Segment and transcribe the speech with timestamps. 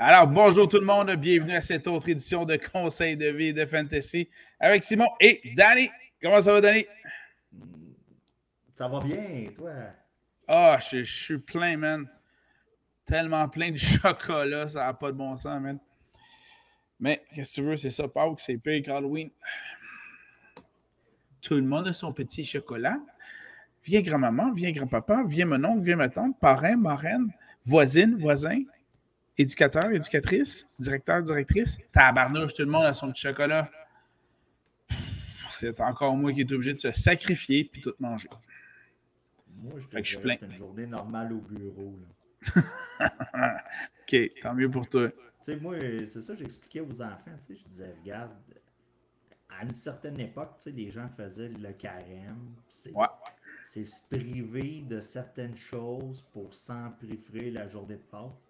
[0.00, 3.66] Alors, bonjour tout le monde, bienvenue à cette autre édition de Conseil de vie de
[3.66, 4.28] Fantasy
[4.60, 5.90] avec Simon et Danny.
[6.22, 6.86] Comment ça va, Danny?
[8.74, 9.72] Ça va bien, toi?
[10.46, 12.08] Ah, je, suis plein, man.
[13.04, 15.80] Tellement plein de chocolat, ça n'a pas de bon sens, man.
[17.00, 19.30] Mais, qu'est-ce que tu veux, c'est ça, Pâques, c'est pire Halloween.
[21.40, 23.00] Tout le monde a son petit chocolat.
[23.82, 27.32] Viens grand-maman, viens grand-papa, viens mon oncle, viens ma tante, parrain, marraine,
[27.64, 28.60] voisine, voisin
[29.38, 31.78] éducateur, éducatrice, directeur, directrice.
[31.92, 33.70] Tabarnouche, tout le monde a son petit chocolat.
[35.50, 38.28] C'est encore moi qui est obligé de se sacrifier puis tout manger.
[39.56, 40.36] Moi, je, je suis plein.
[40.38, 41.98] C'est une journée normale au bureau.
[43.00, 45.08] OK, tant mieux pour toi.
[45.08, 47.36] Tu sais, moi, c'est ça que j'expliquais aux enfants.
[47.46, 48.30] Tu sais, je disais, regarde,
[49.48, 52.54] à une certaine époque, tu sais, les gens faisaient le carême.
[52.68, 58.47] C'est se priver de certaines choses pour s'emprifrer la journée de Pâques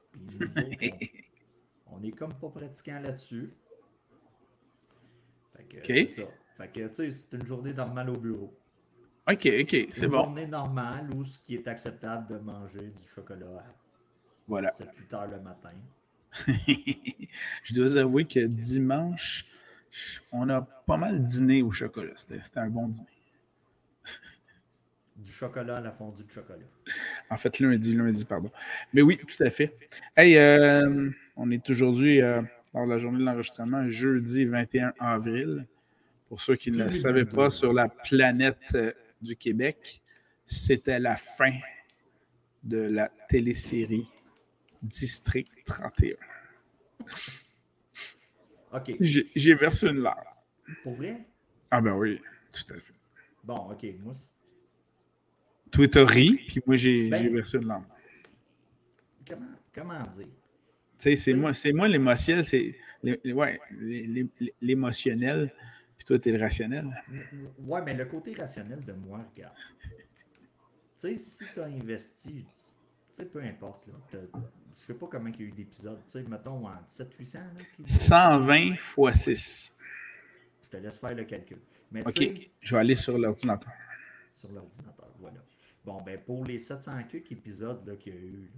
[1.87, 3.53] on, est comme pas pratiquant là-dessus.
[5.57, 6.23] Fait que c'est ça.
[6.57, 8.53] Fait que, tu sais, c'est une journée normale au bureau.
[9.31, 10.19] OK, OK, c'est bon.
[10.19, 13.75] Une journée normale où ce qui est acceptable de manger du chocolat à
[14.49, 14.71] voilà.
[14.71, 15.69] 7-8 heures le matin.
[17.63, 19.45] je dois avouer que dimanche,
[20.33, 22.15] on a pas mal dîné au chocolat.
[22.17, 23.18] C'était un bon dîner.
[25.19, 26.65] Du chocolat à la fondue de chocolat.
[27.29, 28.53] En fait, lundi, lundi, pardon.
[28.93, 29.75] Mais oui, tout à fait.
[30.17, 32.41] Hey, euh, on est aujourd'hui, euh,
[32.73, 35.67] lors de la journée de l'enregistrement, jeudi 21 avril.
[36.29, 40.01] Pour ceux qui ne le savaient pas, sur la planète euh, du Québec,
[40.47, 41.59] c'était la fin
[42.63, 44.07] de la télésérie
[44.83, 46.15] District 31.
[48.73, 48.93] OK.
[49.01, 50.23] J'ai versé une larme.
[50.85, 51.27] Pour vrai?
[51.71, 52.21] Ah ben oui,
[52.53, 52.93] tout à fait.
[53.43, 53.85] Bon, OK.
[54.01, 54.15] Moi,
[55.71, 57.87] Twitter rit, puis moi, j'ai ben, versé une lampe.
[59.27, 60.27] Comment, comment dire?
[60.27, 60.35] Tu
[60.97, 63.61] sais, c'est moi, c'est moi l'émotionnel, c'est ouais,
[64.61, 65.53] l'émotionnel,
[65.97, 67.03] puis toi, t'es le rationnel.
[67.61, 69.55] Ouais, mais le côté rationnel de moi, regarde.
[69.81, 69.99] tu
[70.97, 72.45] sais, si tu as investi, tu
[73.13, 74.21] sais, peu importe, là,
[74.81, 77.39] je sais pas comment il y a eu d'épisodes, tu sais, mettons en 7-800.
[77.85, 79.79] 120 fois 6.
[80.65, 81.59] Je te laisse faire le calcul.
[81.91, 83.73] Mais, OK, je vais aller sur l'ordinateur.
[84.35, 85.39] Sur l'ordinateur, voilà.
[85.89, 88.51] Bon, ben pour les 700 quelques épisodes qu'il y a eu,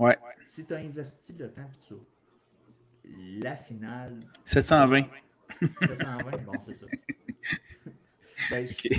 [0.00, 0.18] ouais.
[0.44, 1.94] si tu as investi le temps tout ça,
[3.40, 4.18] la finale.
[4.44, 5.06] 720.
[5.60, 6.86] 720, bon, c'est ça.
[8.50, 8.94] ben, Tu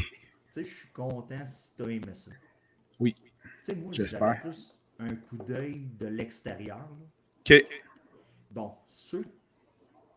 [0.46, 2.32] sais, je suis content si tu as aimé ça.
[3.02, 3.18] Oui.
[3.22, 3.32] Tu
[3.64, 6.88] sais, moi, j'avais plus un coup d'œil de l'extérieur.
[7.42, 7.54] OK.
[8.50, 9.26] Bon, ceux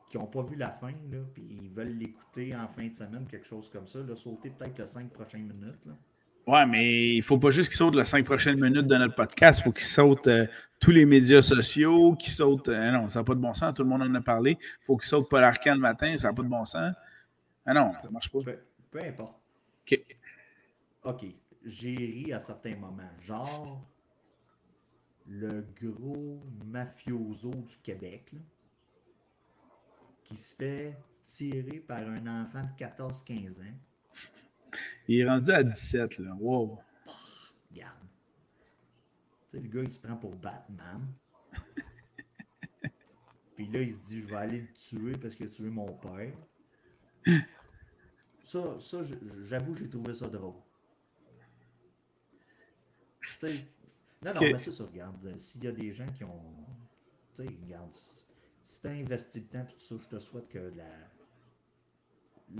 [0.08, 3.26] qui n'ont pas vu la fin, là, puis ils veulent l'écouter en fin de semaine,
[3.26, 5.84] quelque chose comme ça, là, sauter peut-être les 5 prochaines minutes.
[5.84, 5.98] Là.
[6.46, 9.60] Ouais, mais il faut pas juste qu'ils sautent les cinq prochaines minutes de notre podcast.
[9.60, 10.46] Il faut qu'ils sautent euh,
[10.78, 12.68] tous les médias sociaux, qu'ils sautent.
[12.68, 13.74] Euh, non, ça n'a pas de bon sens.
[13.74, 14.56] Tout le monde en a parlé.
[14.60, 16.16] Il faut qu'ils sautent Paul Arcand le matin.
[16.16, 16.94] Ça n'a pas de bon sens.
[17.64, 18.38] Ah non, ça marche pas.
[18.92, 19.34] Peu, importe.
[19.82, 20.00] OK.
[21.02, 21.24] OK.
[21.64, 23.10] J'ai ri à certains moments.
[23.20, 23.84] Genre,
[25.26, 28.30] le gros mafioso du Québec,
[30.22, 33.74] qui se fait tirer par un enfant de 14-15 ans
[35.08, 36.34] il est rendu à 17, là.
[36.38, 36.78] Wow.
[37.70, 37.94] regarde.
[39.50, 41.06] Tu sais, le gars, il se prend pour Batman.
[43.56, 45.92] Puis là, il se dit, je vais aller le tuer parce qu'il a tué mon
[45.94, 46.32] père.
[48.44, 48.98] Ça, ça
[49.44, 50.54] j'avoue, j'ai trouvé ça drôle.
[53.20, 53.66] Tu sais,
[54.22, 55.36] non, non, mais c'est ça, regarde.
[55.38, 56.54] S'il y a des gens qui ont.
[57.34, 57.92] Tu sais, regarde.
[58.64, 60.84] Si tu as investi le temps et tout ça, je te souhaite que la,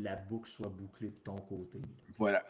[0.01, 1.81] la boucle soit bouclée de ton côté.
[2.17, 2.43] Voilà.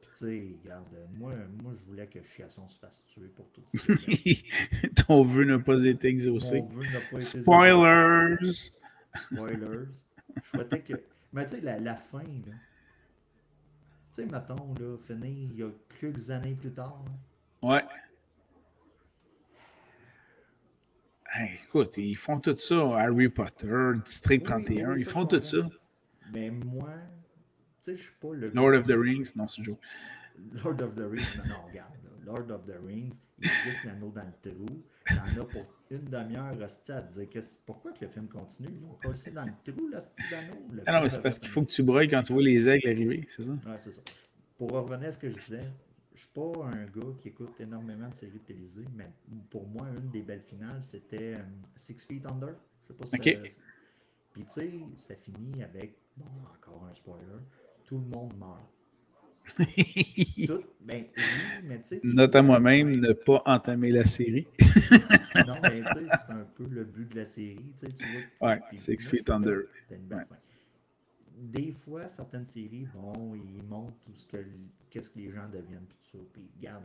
[0.00, 1.32] Tu sais, regarde, moi,
[1.62, 3.92] moi, je voulais que Chiasson se fasse tuer pour tout ça.
[5.06, 6.60] Ton vœu n'a pas été exaucé.
[6.60, 8.70] Mon vœu n'a pas été Spoilers!
[9.14, 9.86] Spoilers.
[10.42, 10.94] Je souhaitais que.
[11.32, 12.24] Mais tu sais, la, la, fin, là.
[12.24, 12.52] Tu
[14.12, 15.70] sais, mettons, là, fini il y a
[16.00, 17.04] quelques années plus tard.
[17.62, 17.84] Ouais.
[21.64, 25.58] écoute, ils font tout ça, Harry Potter, District 31, ils font tout ça.
[26.32, 26.94] Mais moi,
[27.82, 28.50] tu sais, je suis pas le.
[28.50, 29.80] Lord of the Rings, non, c'est joke.
[30.64, 31.92] Lord of the Rings, non, non, regarde.
[32.24, 34.82] Lord of the Rings, il existe l'anneau dans le trou.
[35.06, 38.68] T'en as pour une demi-heure, Rusty, à te dire pourquoi que le film continue.
[39.02, 40.82] On aussi dans le trou, là, ce anneau.
[40.86, 42.88] Ah non, mais c'est parce qu'il faut que tu broyes quand tu vois les aigles
[42.88, 43.52] arriver, c'est ça?
[43.52, 44.02] Ouais, c'est ça.
[44.58, 45.64] Pour revenir à ce que je disais,
[46.14, 49.10] je suis pas un gars qui écoute énormément de séries télévisées, mais
[49.48, 51.42] pour moi, une des belles finales, c'était euh,
[51.76, 52.54] Six Feet Under.
[52.82, 53.52] Je sais pas si okay.
[54.32, 57.42] Puis tu sais, ça finit avec Bon, encore un spoiler.
[57.84, 58.68] Tout le monde meurt.
[60.80, 61.06] ben,
[61.64, 64.46] mais Note à moi-même ne pas entamer la série.
[65.46, 67.74] non, mais tu sais, c'est un peu le but de la série.
[67.78, 67.86] Tu
[68.40, 69.62] vois, ouais, Six Feet Under.
[71.34, 74.44] Des fois, certaines séries, bon, ils montrent tout ce que
[74.90, 76.24] qu'est-ce que les gens deviennent, puis tout ça.
[76.32, 76.84] Puis, regarde,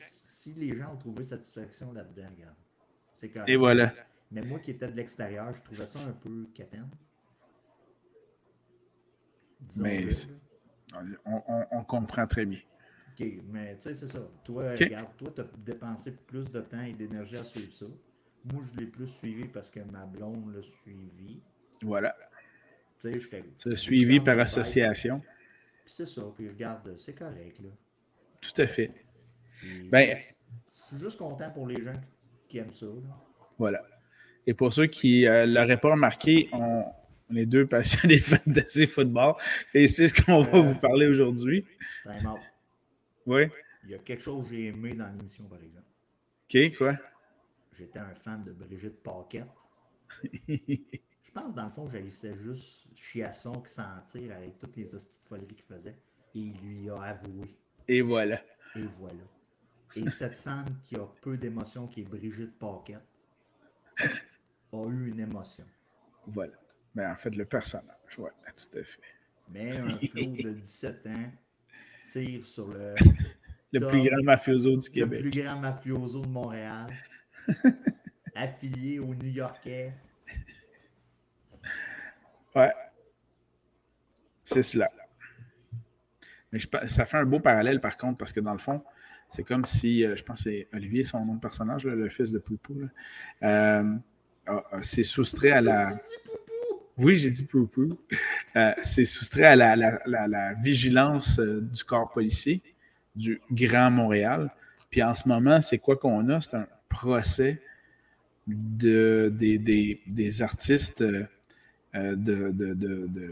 [0.00, 2.56] si les gens ont trouvé satisfaction là-dedans, regarde,
[3.16, 3.48] c'est correct.
[3.48, 3.94] Et voilà.
[4.30, 6.88] Mais moi qui étais de l'extérieur, je trouvais ça un peu catène.
[9.76, 10.08] Mais
[11.24, 12.60] on, comprend très bien.
[13.12, 14.20] OK, mais tu sais, c'est ça.
[14.44, 17.86] Toi, regarde, toi, tu as dépensé plus de temps et d'énergie à suivre ça.
[18.52, 21.40] Moi, je l'ai plus suivi parce que ma blonde l'a suivi.
[21.82, 22.14] Voilà.
[23.00, 23.44] Tu sais.
[23.56, 25.20] C'est suivi par association.
[25.84, 27.68] Puis c'est ça, puis regarde, c'est correct, là.
[28.40, 28.90] Tout à fait.
[29.90, 32.00] ben, je suis juste content pour les gens
[32.48, 32.86] qui aiment ça.
[32.86, 33.24] Là.
[33.58, 33.82] Voilà.
[34.46, 36.84] Et pour ceux qui ne euh, l'auraient pas remarqué, on,
[37.30, 39.34] on est deux passionnés de fantasy football
[39.72, 41.64] et c'est ce qu'on va vous parler aujourd'hui.
[43.26, 43.48] Oui.
[43.84, 45.86] Il y a quelque chose que j'ai aimé dans l'émission, par exemple.
[46.48, 46.98] OK, quoi?
[47.76, 49.48] J'étais un fan de Brigitte Paquette.
[50.48, 55.22] Je pense, dans le fond, j'haïssais juste Chiasson qui s'en tire avec toutes les hosties
[55.22, 55.96] de foleries qu'il faisait.
[56.34, 57.56] Et il lui a avoué.
[57.88, 58.40] Et voilà.
[58.76, 59.22] Et voilà.
[59.96, 63.02] Et cette femme qui a peu d'émotion, qui est Brigitte Paquette,
[64.72, 65.64] a eu une émotion.
[66.26, 66.52] Voilà.
[66.94, 67.88] Ben, en fait, le personnage,
[68.18, 69.00] oui, tout à fait.
[69.50, 71.32] Mais un flot de 17 ans
[72.10, 72.94] tire sur le.
[73.72, 75.20] le plus grand mafioso du Québec.
[75.20, 76.86] Le plus grand mafioso de Montréal.
[78.34, 79.92] affilié aux New-Yorkais.
[82.54, 82.72] Ouais.
[84.42, 84.88] C'est cela.
[86.52, 88.82] Mais je, ça fait un beau parallèle, par contre, parce que dans le fond,
[89.28, 92.30] c'est comme si, euh, je pense que c'est Olivier, son nom de personnage, le fils
[92.30, 92.88] de Poupou,
[93.42, 93.96] euh,
[94.82, 95.90] c'est soustrait à la.
[96.96, 97.98] Oui, j'ai dit poupou.
[98.56, 102.62] Euh, c'est soustrait à la, vigilance euh, du corps policier
[103.16, 104.52] du Grand Montréal.
[104.90, 106.40] Puis en ce moment, c'est quoi qu'on a?
[106.40, 107.60] C'est un procès
[108.46, 111.26] de, des, artistes, euh,
[111.94, 112.52] de,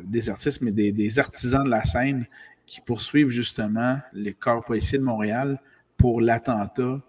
[0.04, 2.26] des artistes, mais des, artisans de la scène
[2.66, 5.60] qui poursuivent justement les corps policiers de Montréal
[5.96, 7.00] pour l'attentat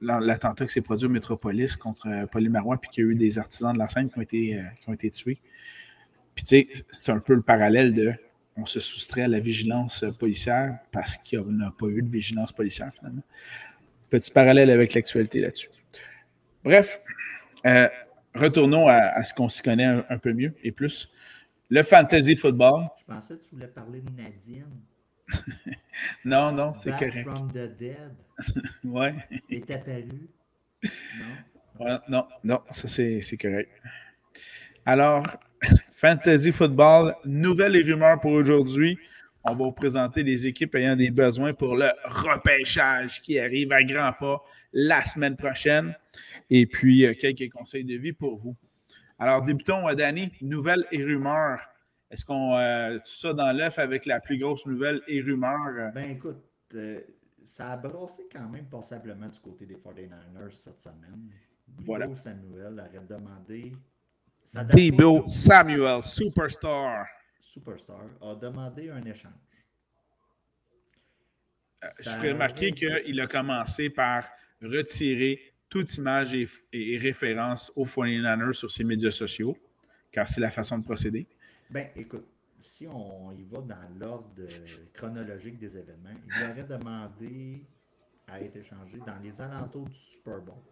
[0.00, 3.14] l'attentat qui s'est produit au Métropolis contre euh, Pauline Marois, puis qu'il y a eu
[3.14, 5.40] des artisans de la scène qui ont été, euh, qui ont été tués.
[6.34, 8.12] Puis tu sais, c'est un peu le parallèle de
[8.56, 12.52] on se soustrait à la vigilance policière parce qu'il n'y a pas eu de vigilance
[12.52, 13.22] policière finalement.
[14.08, 15.68] Petit parallèle avec l'actualité là-dessus.
[16.64, 17.00] Bref,
[17.66, 17.88] euh,
[18.34, 21.08] retournons à, ce qu'on s'y connaît un, peu mieux et plus.
[21.68, 22.88] Le fantasy football.
[23.00, 24.64] Je pensais que tu voulais parler de Nadine.
[26.24, 27.28] Non, non, c'est correct.
[27.28, 28.14] from the dead.
[28.84, 29.14] ouais.
[29.50, 30.28] Est apparu.
[31.80, 32.00] Non?
[32.08, 33.70] non, non, ça c'est correct.
[34.84, 35.24] Alors,
[35.90, 38.98] Fantasy Football, nouvelles et rumeurs pour aujourd'hui.
[39.44, 43.82] On va vous présenter les équipes ayant des besoins pour le repêchage qui arrive à
[43.82, 44.42] grands pas
[44.72, 45.94] la semaine prochaine.
[46.50, 48.56] Et puis, euh, quelques conseils de vie pour vous.
[49.18, 51.60] Alors, débutons, euh, Danny, nouvelles et rumeurs
[52.10, 55.68] est-ce qu'on euh, tout ça dans l'œuf avec la plus grosse nouvelle et rumeur?
[55.76, 55.90] Euh?
[55.90, 56.42] Ben écoute,
[56.74, 57.00] euh,
[57.44, 61.30] ça a brossé quand même passablement du côté des 49ers cette semaine.
[61.78, 62.14] Voilà.
[62.14, 63.72] Samuel aurait demandé.
[64.72, 67.06] Debo Samuel, superstar.
[67.40, 69.32] Superstar, a demandé un échange.
[71.98, 74.28] je ferai remarquer qu'il a commencé par
[74.62, 79.56] retirer toute image et, et référence aux 49ers sur ses médias sociaux,
[80.12, 81.26] car c'est la façon de procéder.
[81.70, 82.26] Ben, écoute,
[82.60, 84.46] si on y va dans l'ordre
[84.92, 87.64] chronologique des événements, il aurait demandé
[88.26, 90.62] à être échangé dans les alentours du Super Bowl.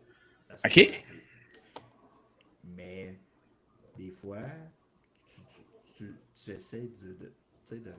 [0.64, 1.04] OK.
[2.64, 3.18] Mais
[3.96, 4.42] des fois,
[5.96, 6.88] tu, essaies
[7.70, 7.94] de,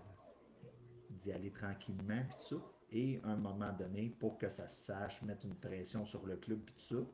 [1.10, 2.66] d'y aller tranquillement, puis tout ça.
[2.92, 6.60] Et à un moment donné, pour que ça sache mettre une pression sur le club,
[6.60, 7.10] puis tout ça,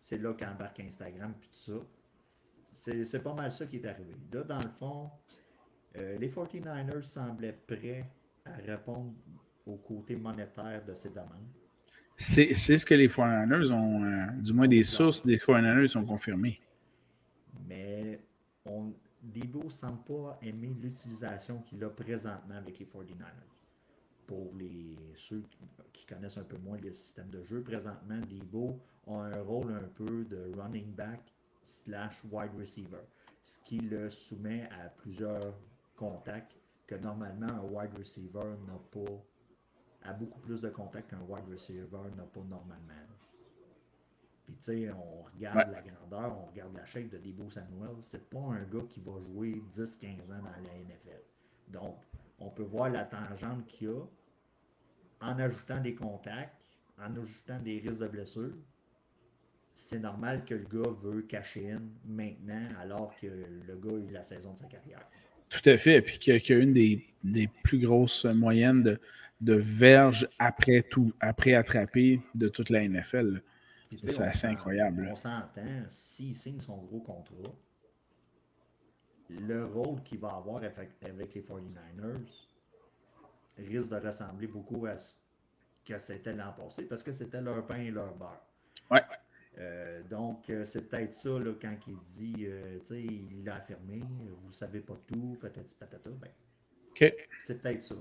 [0.00, 1.86] c'est là qu'embarque Instagram, puis tout ça
[2.74, 4.14] c'est pas mal ça qui est arrivé.
[4.32, 5.10] Là, dans le fond,
[5.96, 8.04] euh, les 49ers semblaient prêts
[8.44, 9.12] à répondre
[9.66, 11.48] au côté monétaire de ces demandes.
[12.16, 16.60] C'est ce que les 49ers ont, euh, du moins des sources des 49ers ont confirmé.
[17.66, 18.20] Mais
[18.64, 23.24] on, Debo ne semble pas aimer l'utilisation qu'il a présentement avec les 49ers.
[24.26, 25.42] Pour les, ceux
[25.92, 29.88] qui connaissent un peu moins le système de jeu, présentement, Debo a un rôle un
[29.94, 31.33] peu de running back
[31.64, 33.02] slash wide receiver,
[33.42, 35.54] ce qui le soumet à plusieurs
[35.96, 36.56] contacts
[36.86, 39.22] que normalement un wide receiver n'a pas,
[40.02, 42.94] a beaucoup plus de contacts qu'un wide receiver n'a pas normalement.
[44.44, 48.28] Puis tu sais, on regarde la grandeur, on regarde la shape de Debo Samuel, c'est
[48.28, 51.22] pas un gars qui va jouer 10-15 ans dans la NFL.
[51.68, 51.96] Donc,
[52.38, 54.02] on peut voir la tangente qu'il y a
[55.22, 56.60] en ajoutant des contacts,
[56.98, 58.52] en ajoutant des risques de blessure.
[59.74, 64.12] C'est normal que le gars veut cacher in maintenant alors que le gars a eu
[64.12, 65.04] la saison de sa carrière.
[65.48, 66.00] Tout à fait.
[66.00, 69.00] Puis qu'il y a une des, des, plus grosses moyennes de,
[69.40, 73.42] de verges après tout, après attraper de toute la NFL.
[74.02, 75.08] C'est assez incroyable.
[75.10, 77.54] On s'entend, s'il signe son gros contrat,
[79.30, 82.20] le rôle qu'il va avoir avec, les 49ers
[83.58, 85.12] risque de ressembler beaucoup à ce
[85.84, 88.44] que c'était l'an passé parce que c'était leur pain et leur beurre.
[88.90, 89.02] Ouais.
[89.58, 93.56] Euh, donc, euh, c'est peut-être ça là, quand il dit, euh, tu sais, il l'a
[93.56, 94.00] affirmé,
[94.44, 96.10] vous savez pas tout, peut-être patata.
[96.10, 97.94] Ben, C'est peut-être ça.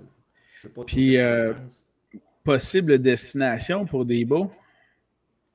[0.58, 1.18] Je sais pas Puis,
[2.44, 4.52] possible destination pour Debo?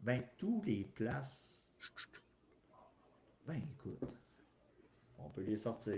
[0.01, 1.69] Ben, tous les places.
[3.47, 4.15] Ben, écoute
[5.21, 5.95] on peut les sortir.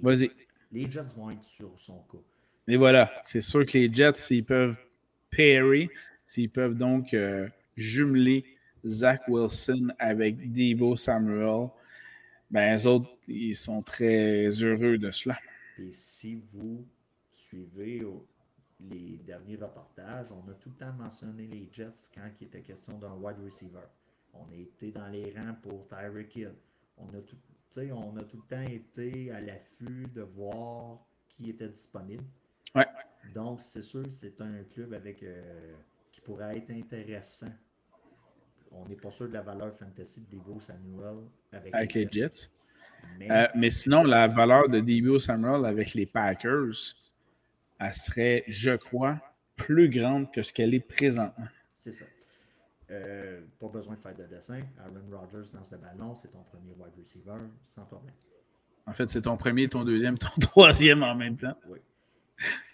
[0.00, 0.30] Vas-y.
[0.70, 2.18] Les Jets vont être sur son cas.
[2.68, 4.78] Et voilà, c'est sûr que les Jets, s'ils peuvent
[5.28, 5.64] pair,
[6.24, 7.16] s'ils peuvent donc
[7.76, 8.44] jumeler
[8.86, 11.68] Zach Wilson avec Debo Samuel,
[12.50, 15.38] ben les autres, ils sont très heureux de cela.
[15.78, 16.84] Et si vous
[17.32, 18.02] suivez
[18.80, 22.98] les derniers reportages, on a tout le temps mentionné les Jets quand il était question
[22.98, 23.86] d'un wide receiver.
[24.34, 26.54] On a été dans les rangs pour Tyreek Hill.
[26.96, 27.36] On a tout,
[27.76, 32.24] on a tout le temps été à l'affût de voir qui était disponible.
[32.74, 32.86] Ouais.
[33.34, 35.74] Donc, c'est sûr c'est un club avec euh,
[36.12, 37.52] qui pourrait être intéressant.
[38.72, 41.16] On n'est pas sûr de la valeur fantasy de Debo Samuel
[41.52, 42.48] avec, avec les, Jets.
[43.22, 46.94] Euh, mais, sinon, la valeur de Debo Samuel avec les Packers,
[47.78, 49.18] elle serait, je crois,
[49.56, 51.48] plus grande que ce qu'elle est présentement.
[51.76, 52.04] C'est ça.
[52.90, 54.62] Euh, pas besoin de faire de dessin.
[54.78, 58.14] Aaron Rodgers lance le ballon, c'est ton premier wide receiver, sans problème.
[58.86, 61.56] En fait, c'est ton premier, ton deuxième, ton troisième en même temps.
[61.68, 61.78] Oui.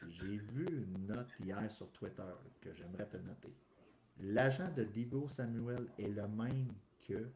[0.09, 2.23] J'ai vu une note hier sur Twitter
[2.61, 3.53] que j'aimerais te noter.
[4.21, 6.73] L'agent de Debo Samuel est le même
[7.07, 7.29] que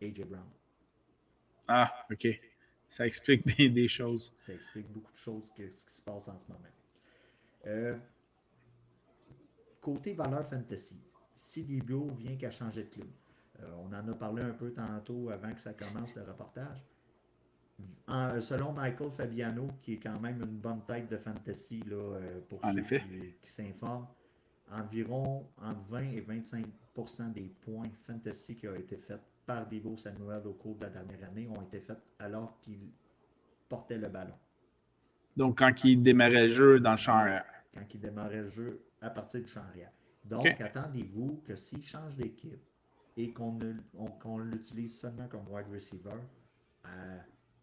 [0.00, 0.48] AJ Brown.
[1.68, 2.26] Ah, OK.
[2.88, 4.32] Ça explique bien des choses.
[4.38, 6.60] Ça explique beaucoup de choses que ce qui se passe en ce moment.
[7.66, 7.96] Euh,
[9.80, 11.00] côté valeur fantasy,
[11.34, 13.08] si Debo vient qu'à changer de club.
[13.62, 16.84] Euh, on en a parlé un peu tantôt avant que ça commence le reportage.
[18.40, 22.60] selon Michael Fabiano, qui est quand même une bonne tête de fantasy là, euh, pour
[22.64, 22.98] ceux
[23.42, 24.06] qui, s'informent,
[24.72, 30.46] environ entre 20 et 25% des points fantasy qui ont été faits par Debo Samuel
[30.46, 32.90] au cours de la dernière année ont été faits alors qu'il
[33.68, 34.34] portait le ballon.
[35.36, 37.44] Donc, quand il démarrait le jeu dans le champ arrière.
[37.74, 39.90] Quand il démarrait le jeu à partir du champ arrière.
[40.24, 42.62] Donc, attendez-vous que s'il change d'équipe
[43.16, 46.20] et qu'on l'utilise seulement comme wide receiver,
[46.84, 46.88] à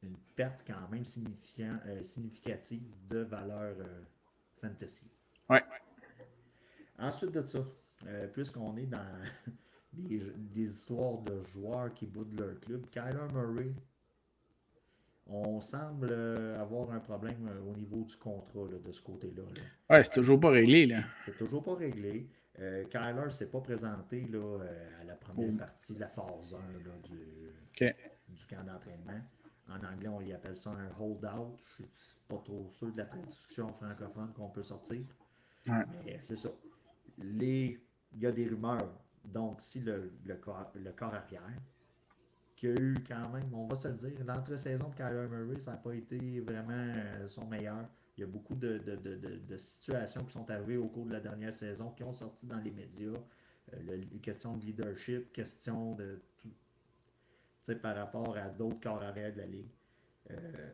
[0.03, 1.03] une perte quand même
[1.59, 4.01] euh, significative de valeur euh,
[4.61, 5.09] fantasy.
[5.49, 5.63] Ouais.
[6.99, 7.59] Ensuite de ça,
[8.07, 9.05] euh, puisqu'on est dans
[9.93, 10.21] des,
[10.55, 13.73] histoires de joueurs qui boudent leur club, Kyler Murray,
[15.27, 16.13] on semble
[16.59, 19.43] avoir un problème au niveau du contrat de ce côté-là.
[19.89, 20.85] Ouais, c'est toujours pas réglé.
[20.85, 21.03] là.
[21.25, 22.29] C'est toujours pas réglé.
[22.59, 25.57] Euh, Kyler ne s'est pas présenté là, euh, à la première mm.
[25.57, 27.91] partie de la phase 1 du,
[28.29, 29.21] du camp d'entraînement.
[29.69, 31.59] En anglais, on y appelle ça un hold-out.
[31.77, 35.01] Je ne suis pas trop sûr de la traduction francophone qu'on peut sortir.
[35.65, 36.49] Mais c'est ça.
[37.17, 37.79] Les,
[38.13, 38.93] il y a des rumeurs.
[39.25, 41.57] Donc, si le, le, corps, le corps arrière,
[42.57, 45.71] qui a eu quand même, on va se le dire, l'entre-saison de Kyler Murray, ça
[45.71, 47.87] n'a pas été vraiment euh, son meilleur.
[48.17, 48.81] Il y a beaucoup de,
[49.57, 52.71] situations qui sont arrivées au cours de la dernière saison qui ont sorti dans les
[52.71, 53.13] médias.
[53.73, 56.49] Euh, les questions de leadership, questions de tout.
[56.49, 59.69] Tu sais, par rapport à d'autres corps arrière de la ligue.
[60.31, 60.71] Euh,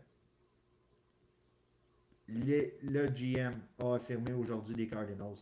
[2.27, 5.35] le GM a affirmé aujourd'hui des Cardinals.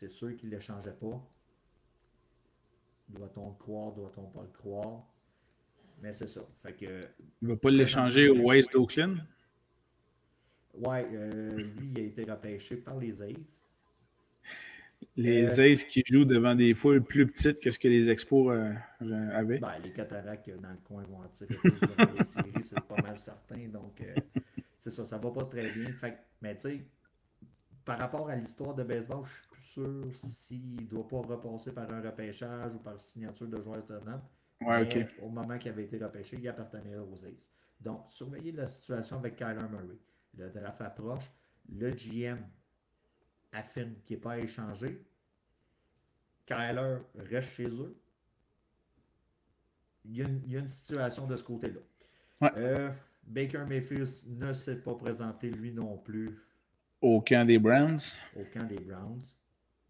[0.00, 1.22] C'est sûr qu'il ne le changeait pas.
[3.10, 5.04] Doit-on le croire, doit-on pas le croire?
[6.00, 6.40] Mais c'est ça.
[6.62, 7.02] Fait que,
[7.42, 9.18] il ne va pas l'échanger au West Oakland?
[10.72, 13.36] Ouais, euh, lui, il a été repêché par les Aces.
[15.16, 18.56] Les euh, Aces qui jouent devant des foules plus petites que ce que les Expos
[18.56, 18.72] euh,
[19.34, 19.58] avaient.
[19.58, 21.54] Ben, les cataractes dans le coin vont attirer
[21.98, 23.68] dans les séries, c'est pas mal certain.
[23.68, 24.02] Donc,
[24.78, 25.88] c'est ça, ça va pas très bien.
[25.92, 26.86] Fait, mais tu sais,
[27.84, 31.90] par rapport à l'histoire de baseball, je suis sûr s'il ne doit pas repasser par
[31.90, 33.82] un repêchage ou par signature de joueur.
[34.60, 35.22] Ouais, OK.
[35.22, 37.48] Au moment qu'il avait été repêché, il appartenait aux Aces.
[37.80, 39.98] Donc, surveillez la situation avec Kyler Murray
[40.36, 41.24] le draft approche,
[41.68, 42.38] le GM
[43.52, 45.04] affirme qu'il n'est pas échangé,
[46.46, 47.96] Kyler reste chez eux.
[50.04, 50.22] Il y
[50.56, 52.50] a une, situation de ce côté-là.
[52.56, 52.90] Euh,
[53.22, 56.40] Baker Mayfield ne s'est pas présenté lui non plus
[57.02, 58.00] Au camp des Browns.
[58.34, 59.22] Au camp des Browns.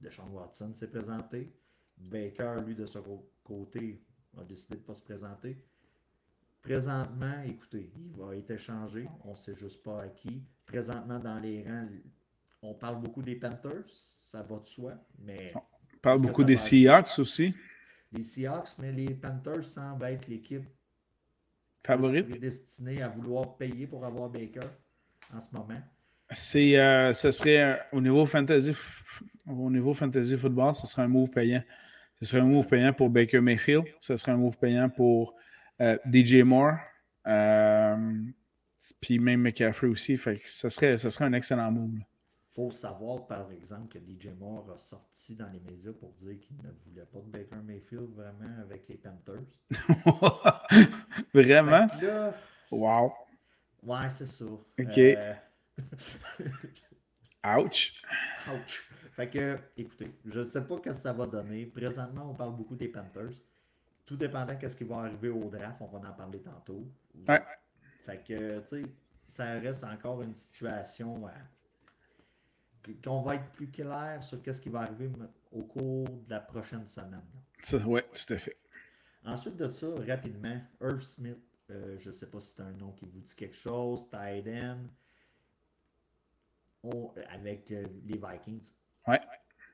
[0.01, 1.53] Deshaun Watson s'est présenté.
[1.99, 4.03] Baker, lui, de son côté,
[4.39, 5.63] a décidé de ne pas se présenter.
[6.63, 9.09] Présentement, écoutez, il va être échangé.
[9.25, 10.43] On ne sait juste pas à qui.
[10.67, 11.89] Présentement, dans les rangs,
[12.63, 13.89] on parle beaucoup des Panthers.
[13.91, 14.95] Ça va de soi.
[15.19, 17.55] Mais on parle beaucoup des Seahawks aussi.
[18.13, 20.67] Les Seahawks, mais les Panthers semblent être l'équipe
[21.83, 22.39] favorite.
[22.39, 24.69] destinée à vouloir payer pour avoir Baker
[25.35, 25.81] en ce moment.
[26.33, 28.73] C'est, euh, ce serait euh, au niveau fantasy,
[29.47, 31.63] au niveau fantasy football, ce serait un move payant.
[32.21, 33.85] Ce serait un move payant pour Baker Mayfield.
[33.99, 35.35] Ce serait un move payant pour
[35.81, 36.77] euh, DJ Moore.
[39.01, 40.17] puis même McCaffrey aussi.
[40.17, 41.95] Fait que ce serait, ce serait un excellent move.
[41.95, 46.39] Il faut savoir, par exemple, que DJ Moore a sorti dans les médias pour dire
[46.41, 49.47] qu'il ne voulait pas de Baker Mayfield vraiment avec les Panthers.
[51.35, 51.87] vraiment?
[52.71, 53.13] wow.
[53.83, 54.45] Ouais, c'est ça.
[54.45, 55.01] OK.
[57.45, 58.03] Ouch.
[58.53, 58.91] Ouch.
[59.13, 61.67] Fait que, écoutez, je ne sais pas ce que ça va donner.
[61.67, 63.33] Présentement, on parle beaucoup des Panthers.
[64.07, 66.87] Tout dépendant de ce qui va arriver au draft, on va en parler tantôt.
[67.29, 67.43] Ouais.
[68.05, 68.83] Fait que, tu sais,
[69.29, 71.29] ça reste encore une situation
[73.05, 75.11] qu'on va être plus clair sur ce qui va arriver
[75.53, 77.23] au cours de la prochaine semaine.
[77.85, 78.57] Oui, tout à fait.
[79.25, 81.39] Ensuite de ça, rapidement, Irv Smith,
[81.71, 84.09] euh, je ne sais pas si c'est un nom qui vous dit quelque chose,
[87.31, 88.73] Avec euh, les Vikings.
[89.07, 89.21] Ouais.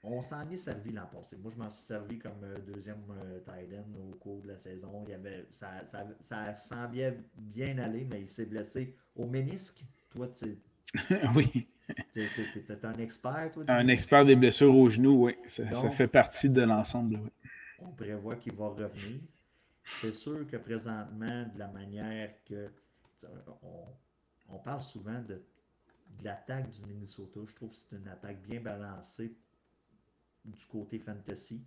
[0.03, 1.37] On s'en est servi l'an passé.
[1.37, 5.05] Moi, je m'en suis servi comme euh, deuxième euh, au cours de la saison.
[5.07, 9.85] Il y avait, ça, ça, ça semblait bien aller, mais il s'est blessé au ménisque.
[10.11, 10.59] Toi, tu
[11.35, 11.69] Oui.
[12.13, 13.65] Tu es, un expert, toi?
[13.69, 15.37] Un expert des blessures au genou, oui.
[15.47, 17.31] Ça, fait partie de l'ensemble, oui.
[17.79, 19.21] On prévoit qu'il va revenir.
[19.85, 22.71] C'est sûr que présentement, de la manière que.
[23.63, 23.85] On,
[24.49, 25.43] on parle souvent de
[26.09, 27.41] de l'attaque du Minnesota.
[27.47, 29.37] Je trouve que c'est une attaque bien balancée
[30.45, 31.65] du côté fantasy.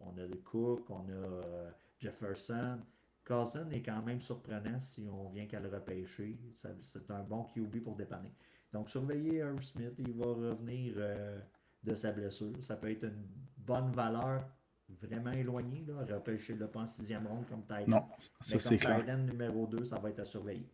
[0.00, 2.80] On a le Cook, on a euh, Jefferson.
[3.24, 6.38] Cousin est quand même surprenant si on vient qu'à le repêcher.
[6.80, 8.32] C'est un bon QB pour dépanner.
[8.72, 9.92] Donc, surveillez Irv Smith.
[9.98, 11.38] Il va revenir euh,
[11.82, 12.62] de sa blessure.
[12.62, 14.44] Ça peut être une bonne valeur
[14.88, 15.84] vraiment éloignée.
[15.86, 17.86] Là, repêcher le pas en sixième ronde comme Titan.
[17.86, 18.04] Non,
[18.40, 19.18] ça c'est clair.
[19.18, 20.68] numéro 2, ça va être à surveiller.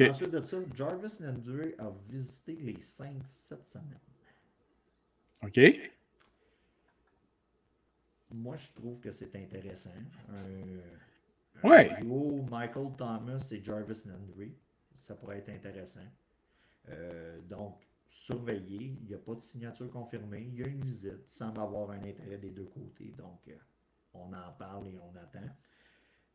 [0.00, 4.00] Ensuite de ça, Jarvis Landry a visité les Saints cette semaine.
[5.42, 5.60] OK.
[8.30, 9.90] Moi, je trouve que c'est intéressant.
[10.30, 11.94] Un, ouais.
[12.00, 14.56] duo Michael Thomas et Jarvis Landry.
[14.96, 16.00] Ça pourrait être intéressant.
[16.88, 18.96] Euh, donc, surveiller.
[19.02, 20.48] Il n'y a pas de signature confirmée.
[20.52, 21.20] Il y a une visite.
[21.26, 23.12] Il semble avoir un intérêt des deux côtés.
[23.18, 23.56] Donc, euh,
[24.14, 25.50] on en parle et on attend.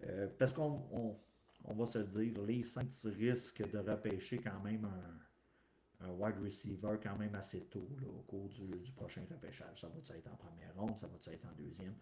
[0.04, 1.17] Euh, parce qu'on
[1.63, 7.17] on va se dire, les Saints risquent de repêcher quand même un, wide receiver quand
[7.17, 9.82] même assez tôt au cours du, prochain repêchage.
[9.82, 11.96] Ça va être en première ronde, ça va être en deuxième?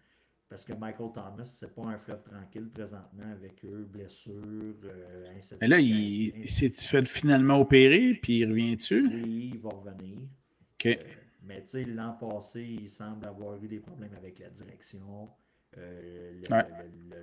[0.48, 5.24] Parce que Michael Thomas, c'est pas un fleuve tranquille présentement avec eux, blessures, euh,
[5.60, 9.08] Mais là, il, s'est fait finalement opérer, puis il revient-tu?
[9.08, 10.18] Oui, il va revenir.
[10.20, 10.86] OK.
[10.86, 10.96] Euh,
[11.42, 15.28] mais tu sais, l'an passé, il semble avoir eu des problèmes avec la direction.
[15.78, 17.22] Euh, le,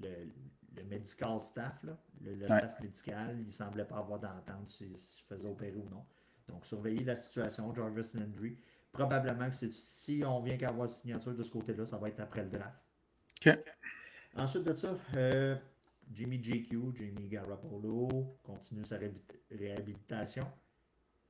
[0.00, 0.32] le
[0.82, 1.84] medical staff,
[2.20, 4.96] le, staff médical, il ne semblait pas avoir d'entente s'il
[5.28, 6.04] faisait opérer ou non.
[6.48, 8.58] Donc, surveiller la situation, Jarvis Landry.
[8.92, 12.20] Probablement que si on vient qu'à avoir une signature de ce côté-là, ça va être
[12.20, 12.76] après le draft.
[14.36, 15.56] Ensuite de ça, euh,
[16.12, 18.98] Jimmy JQ, Jimmy Garoppolo, continue sa
[19.50, 20.46] réhabilitation.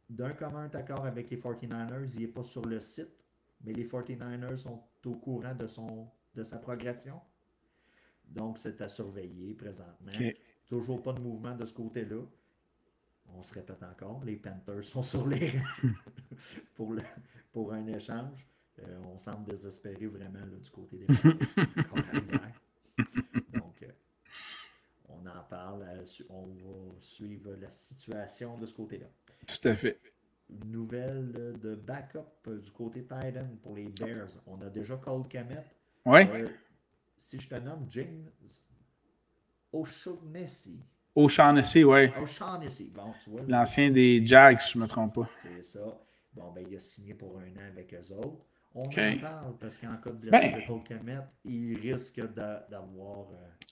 [0.08, 3.24] D'un commun accord avec les 49ers, il n'est pas sur le site,
[3.62, 7.20] mais les 49ers sont au courant de, son, de sa progression.
[8.34, 10.12] Donc, c'est à surveiller présentement.
[10.66, 12.20] Toujours pas de mouvement de ce côté-là.
[13.36, 15.52] On se répète encore, les Panthers sont sur les
[16.74, 16.94] pour,
[17.52, 18.46] pour un échange.
[18.80, 22.22] Euh, on semble désespéré vraiment du côté des Panthers.
[23.54, 23.92] Donc, euh,
[25.08, 25.82] on en parle.
[25.82, 29.06] Euh, on va suivre la situation de ce côté-là.
[29.46, 29.98] Tout à fait.
[30.66, 34.28] Nouvelle de backup du côté Titan pour les Bears.
[34.46, 35.64] On a déjà Cold Kamet.
[36.04, 36.22] Oui
[37.24, 38.30] si je te nomme James
[39.72, 40.80] O'Shaughnessy.
[41.14, 42.08] O'Shaughnessy, oui.
[42.20, 43.42] O'Shaughnessy, bon, tu vois.
[43.48, 45.28] L'ancien des Jags, si je ne me trompe pas.
[45.42, 46.00] C'est ça.
[46.32, 48.44] Bon, ben, il a signé pour un an avec eux autres.
[48.74, 50.60] On en parle parce qu'en cas de blessure ben...
[50.60, 53.28] de Paul Kemet, il risque d'avoir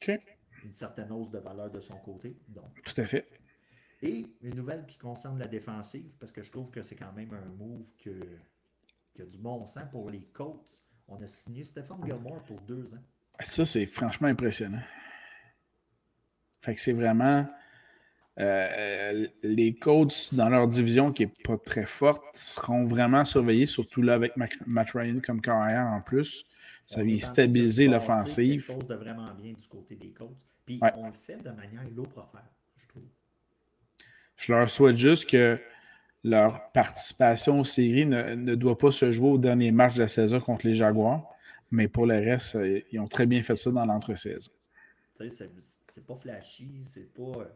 [0.08, 0.16] euh,
[0.64, 2.36] une certaine hausse de valeur de son côté.
[2.48, 2.80] Donc.
[2.82, 3.26] Tout à fait.
[4.00, 7.32] Et une nouvelle qui concerne la défensive, parce que je trouve que c'est quand même
[7.34, 8.10] un move que,
[9.12, 10.84] qui a du bon sens pour les Colts.
[11.08, 13.02] On a signé Stephen Gilmore pour deux ans.
[13.40, 14.82] Ça, c'est franchement impressionnant.
[16.60, 17.46] Fait que c'est vraiment.
[18.38, 24.00] euh, les coachs dans leur division qui n'est pas très forte seront vraiment surveillés, surtout
[24.00, 24.32] là avec
[24.66, 26.46] Matt Ryan comme carrière en plus.
[26.86, 28.64] Ça vient stabiliser l'offensive.
[28.64, 30.28] chose de vraiment bien du côté des coachs.
[30.64, 32.40] Puis on le fait de manière low profile,
[32.78, 33.02] je trouve.
[34.36, 35.58] Je leur souhaite juste que
[36.24, 40.40] leur participation aux séries ne, doit pas se jouer au dernier match de la saison
[40.40, 41.24] contre les Jaguars.
[41.72, 44.52] Mais pour le reste, euh, ils ont très bien fait ça dans l'entre-saison.
[45.18, 47.50] C'est pas flashy, c'est pas.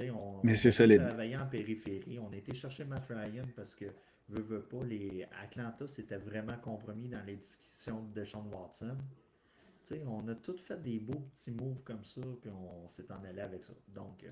[0.00, 1.02] On, mais c'est solide.
[1.02, 2.20] en périphérie.
[2.20, 3.86] On a été chercher Matt Ryan parce que,
[4.28, 8.96] veut, veut pas, les Atlanta c'était vraiment compromis dans les discussions de Sean Watson.
[10.06, 13.40] on a tous fait des beaux petits moves comme ça, puis on s'est en allé
[13.40, 13.72] avec ça.
[13.88, 14.30] Donc, euh,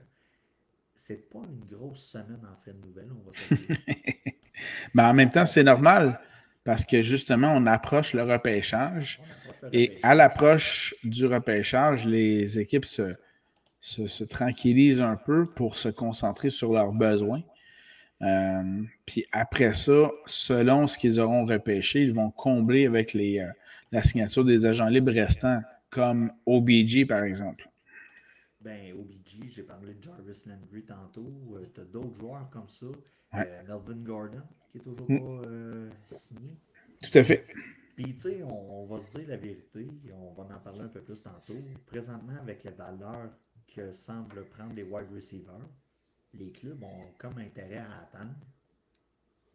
[0.95, 3.77] c'est pas une grosse semaine en fait de nouvelles, on va dire.
[4.95, 6.21] Mais en même temps, c'est normal
[6.67, 9.21] parce que justement, on approche le repêchage.
[9.73, 13.15] et à l'approche du repêchage, les équipes se,
[13.81, 17.43] se, tranquillisent un peu pour se concentrer sur leurs besoins.
[18.23, 23.51] Euh, puis après ça, selon ce qu'ils auront repêché, ils vont combler avec les, euh,
[23.93, 27.69] la signature des agents libres restants, comme OBG par exemple.
[28.61, 31.33] Ben, OBG, j'ai parlé de Jarvis Landry tantôt.
[31.55, 32.87] Euh, tu as d'autres joueurs comme ça.
[33.33, 34.43] Melvin Gordon,
[34.79, 35.21] qui est toujours mm.
[35.21, 36.57] pas euh, signé.
[37.03, 37.45] Tout à fait.
[37.95, 41.01] Puis, tu sais, on, va se dire la vérité, on va en parler un peu
[41.01, 41.55] plus tantôt.
[41.87, 43.31] Présentement, avec les valeurs
[43.75, 45.69] que semblent prendre les wide receivers,
[46.35, 48.35] les clubs ont comme intérêt à attendre,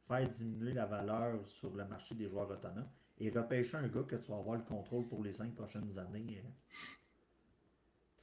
[0.08, 4.16] faire diminuer la valeur sur le marché des joueurs autonomes et repêcher un gars que
[4.16, 6.44] tu vas avoir le contrôle pour les cinq prochaines années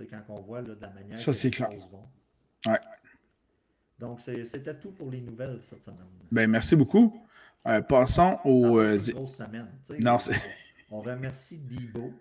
[0.07, 1.71] quand on voit de la manière Ça, c'est clair.
[2.67, 2.79] Ouais.
[3.99, 6.07] Donc, c'était tout pour les nouvelles cette semaine.
[6.31, 7.27] Ben, merci beaucoup.
[7.67, 8.79] Euh, passons au.
[8.79, 9.69] Euh, semaine.
[10.01, 10.19] Non,
[10.91, 12.15] on, remercie Debo.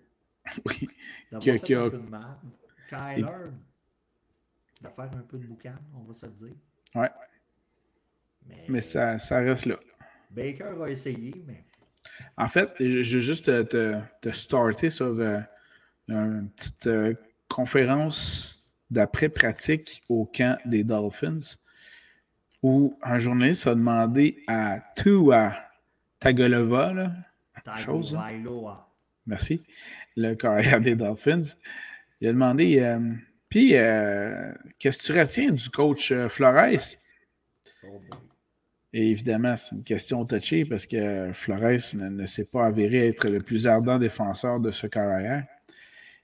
[0.66, 0.88] oui.
[1.30, 2.36] D'avoir fait un peu de mal.
[2.88, 3.50] Kyler.
[4.82, 6.56] De faire un peu de boucan, on va se le dire.
[6.94, 7.10] Ouais.
[8.68, 9.76] Mais, ça, ça, reste là.
[10.30, 11.64] Baker va essayer, mais.
[12.36, 15.40] En fait, je vais juste te, te, starter sur euh,
[16.08, 17.16] un petit
[17.48, 21.56] conférence d'après-pratique au camp des Dolphins
[22.62, 25.54] où un journaliste a demandé à Tua
[26.18, 27.12] Tagovailoa, là,
[27.76, 28.18] chose,
[29.26, 29.60] merci,
[30.16, 31.42] le carrière des Dolphins,
[32.20, 32.98] il a demandé euh,
[33.48, 36.96] Puis, euh, qu'est-ce que tu retiens du coach euh, Flores?
[37.84, 38.00] Oh
[38.92, 43.28] Et évidemment, c'est une question touchée parce que Flores ne, ne s'est pas avéré être
[43.28, 45.46] le plus ardent défenseur de ce carrière.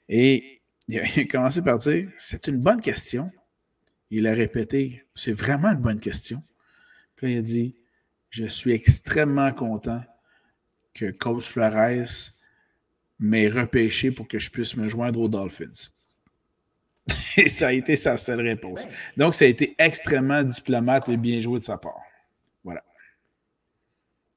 [0.08, 3.30] Et il a, commencé par dire C'est une bonne question.
[4.10, 6.42] Il a répété C'est vraiment une bonne question.
[7.16, 7.76] Puis il a dit
[8.30, 10.02] Je suis extrêmement content
[10.94, 12.30] que Coach Flores
[13.18, 15.90] m'ait repêché pour que je puisse me joindre aux Dolphins.
[17.36, 18.86] Et ça a été sa seule réponse.
[19.16, 22.00] Donc, ça a été extrêmement diplomate et bien joué de sa part.
[22.62, 22.84] Voilà.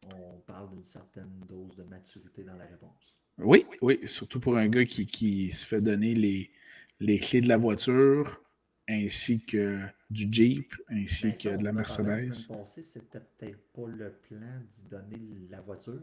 [0.05, 3.13] On parle d'une certaine dose de maturité dans la réponse.
[3.37, 6.51] Oui, oui, surtout pour un gars qui, se fait donner les,
[6.99, 8.41] les, clés de la voiture,
[8.87, 12.33] ainsi que du Jeep, ainsi ben, que de la Mercedes.
[12.33, 16.01] c'était peut-être pas le plan d'y donner la voiture.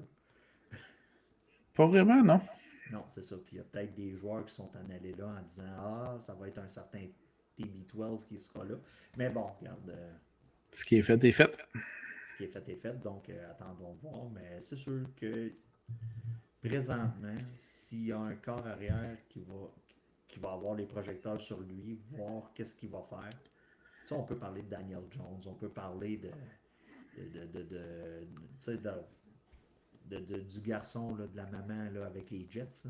[1.74, 2.40] Pas vraiment, non?
[2.92, 3.36] Non, c'est ça.
[3.36, 6.16] Puis il y a peut-être des joueurs qui sont en allés là en disant Ah,
[6.20, 7.06] ça va être un certain
[7.58, 8.76] TB12 qui sera là.
[9.16, 9.90] Mais bon, regarde.
[9.90, 10.12] Euh,
[10.72, 11.56] ce qui est fait est fait.
[12.26, 14.30] Ce qui est fait est fait, donc euh, attendons voir.
[14.30, 15.52] Mais c'est sûr que
[16.62, 19.70] présentement, s'il y a un corps arrière qui va,
[20.34, 23.30] qui va avoir les projecteurs sur lui, voir qu'est-ce qu'il va faire.
[24.04, 26.30] Ça, on peut parler de Daniel Jones, on peut parler de,
[27.16, 27.46] de,
[30.10, 32.82] de, du garçon, là, de la maman là, avec les Jets.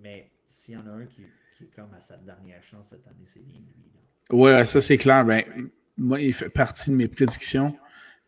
[0.00, 1.22] Mais s'il y en a un qui,
[1.56, 3.92] qui, est comme à sa dernière chance cette année, c'est bien lui.
[4.30, 5.24] Oui, ça c'est clair.
[5.26, 5.44] Ben,
[5.98, 7.78] moi, il fait partie de mes prédictions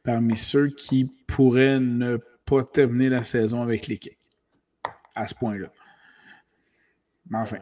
[0.02, 4.18] parmi ceux qui pourraient ne pas terminer la saison avec l'équipe.
[5.14, 5.72] À ce point-là.
[7.30, 7.58] Mais enfin.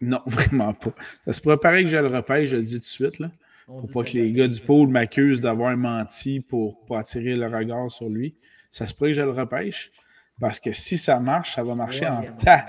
[0.00, 0.92] Non, vraiment pas.
[1.24, 3.18] Ça se pourrait pareil que je le repêche, je le dis tout de suite.
[3.18, 3.30] Là,
[3.66, 7.90] pour pas que les gars du pôle m'accusent d'avoir menti pour pas attirer le regard
[7.90, 8.34] sur lui.
[8.70, 9.92] Ça se pourrait que je le repêche.
[10.40, 12.66] Parce que si ça marche, ça va marcher en tas.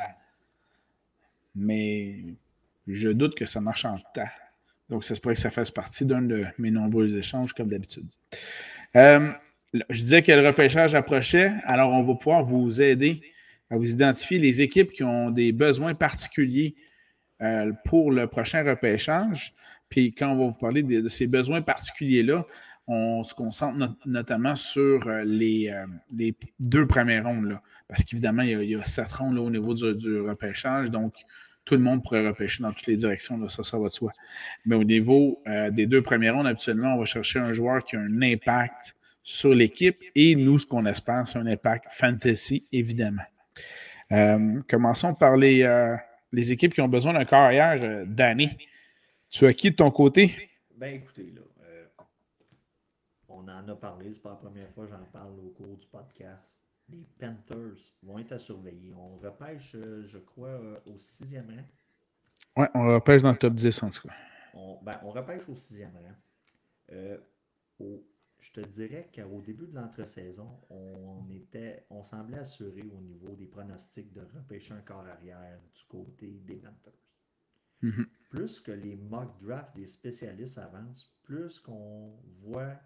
[1.55, 2.15] Mais
[2.87, 4.31] je doute que ça marche en tas.
[4.89, 8.09] Donc, ça se pourrait que ça fasse partie d'un de mes nombreux échanges, comme d'habitude.
[8.95, 9.31] Euh,
[9.73, 13.21] je disais que le repêchage approchait, alors on va pouvoir vous aider
[13.77, 16.75] vous identifier les équipes qui ont des besoins particuliers
[17.41, 19.53] euh, pour le prochain repêchage.
[19.87, 22.45] Puis quand on va vous parler de, ces besoins particuliers-là,
[22.85, 27.45] on se concentre notamment sur euh, les, euh, les, deux premières rondes.
[27.45, 30.91] Là, parce qu'évidemment, il, y a sept rondes au niveau du, repêchage.
[30.91, 31.13] Donc,
[31.63, 34.11] tout le monde pourrait repêcher dans toutes les directions, là, ça, ça va de soi.
[34.65, 37.99] Mais au niveau des deux premiers rondes, habituellement, on va chercher un joueur qui a
[37.99, 43.21] un impact sur l'équipe et nous, ce qu'on espère, c'est un impact fantasy, évidemment.
[44.11, 45.95] Euh, commençons par les, euh,
[46.31, 48.05] les, équipes qui ont besoin d'un carrière.
[48.07, 48.57] Danny,
[49.29, 50.49] tu as qui de ton côté?
[50.75, 51.41] Ben écoutez, là,
[53.27, 55.87] on en a parlé, c'est pas la première fois que j'en parle au cours du
[55.87, 56.49] podcast
[56.91, 58.93] les Panthers vont être à surveiller.
[58.93, 61.63] On repêche, euh, je crois, euh, au sixième rang.
[62.57, 64.13] Oui, on repêche dans le top 10 en tout cas.
[64.53, 66.15] On, ben, on repêche au sixième rang.
[66.91, 67.17] Euh,
[68.39, 73.45] je te dirais qu'au début de l'entre-saison, on, était, on semblait assuré au niveau des
[73.45, 76.93] pronostics de repêcher un corps arrière du côté des Panthers.
[77.83, 78.05] Mm-hmm.
[78.29, 82.79] Plus que les mock drafts des spécialistes avancent, plus qu'on voit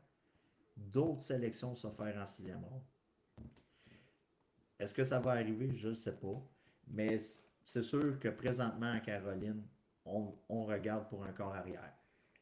[0.76, 2.84] d'autres sélections se faire en sixième rang.
[4.80, 5.76] Est-ce que ça va arriver?
[5.76, 6.42] Je ne sais pas.
[6.88, 7.18] Mais
[7.66, 9.64] c'est sûr que présentement à Caroline,
[10.06, 11.94] on, regarde pour un corps arrière.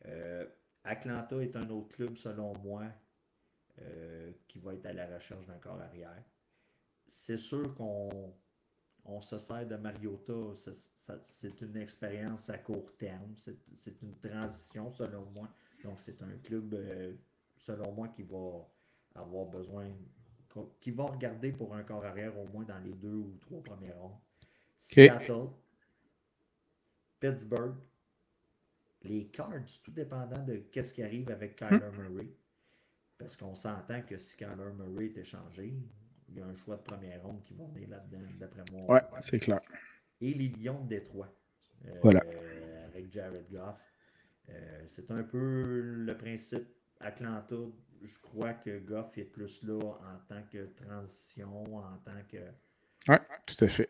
[0.06, 0.46] Euh,
[0.84, 2.86] Atlanta est un autre club, selon moi,
[3.80, 6.24] euh, qui va être à la recherche d'un corps arrière.
[7.08, 8.34] C'est sûr qu'on
[9.06, 10.54] on se sert de Mariota.
[11.24, 13.34] C'est une expérience à court terme.
[13.38, 15.50] C'est une transition, selon moi.
[15.84, 17.14] Donc, c'est un club, euh,
[17.58, 18.68] selon moi, qui va
[19.16, 19.92] avoir besoin
[20.80, 23.92] qui vont regarder pour un corps arrière au moins dans les deux ou trois premiers
[23.94, 24.18] rondes.
[24.80, 25.48] Seattle,
[27.20, 27.76] Pittsburgh,
[29.04, 32.02] les Cards, tout dépendant de qu'est-ce qui arrive avec Kyler hmm.
[32.02, 32.34] Murray.
[33.22, 35.74] Parce qu'on s'entend que si Kyler Murray est échangé,
[36.30, 38.96] il y a un choix de première ronde qui va venir là-dedans, d'après moi.
[38.96, 39.62] Ouais, c'est clair.
[40.20, 41.34] Et les Lions de Détroit.
[41.86, 42.24] Euh, voilà.
[42.88, 43.80] avec Jared Goff.
[44.50, 46.68] Euh, c'est un peu le principe
[47.00, 47.56] Atlanta
[48.04, 52.38] je crois que Goff est plus là en tant que transition, en tant que.
[53.08, 53.90] Oui, tout à fait.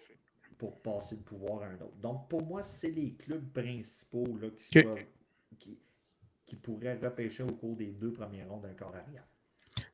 [0.57, 1.95] Pour passer le pouvoir à un autre.
[1.97, 4.83] Donc, pour moi, c'est les clubs principaux là, qui,
[5.57, 5.79] qui,
[6.55, 9.23] pourraient repêcher au cours des deux premières rondes d'un corps arrière.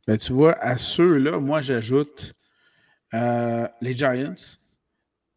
[0.06, 2.36] Ben, tu vois, à ceux-là, moi, j'ajoute
[3.14, 4.58] euh, les Giants.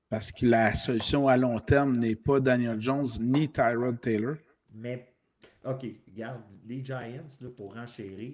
[0.09, 4.37] Parce que la solution à long terme n'est pas Daniel Jones ni Tyrod Taylor.
[4.75, 5.15] Mais,
[5.65, 8.33] OK, regarde, les Giants, là, pour enchérir,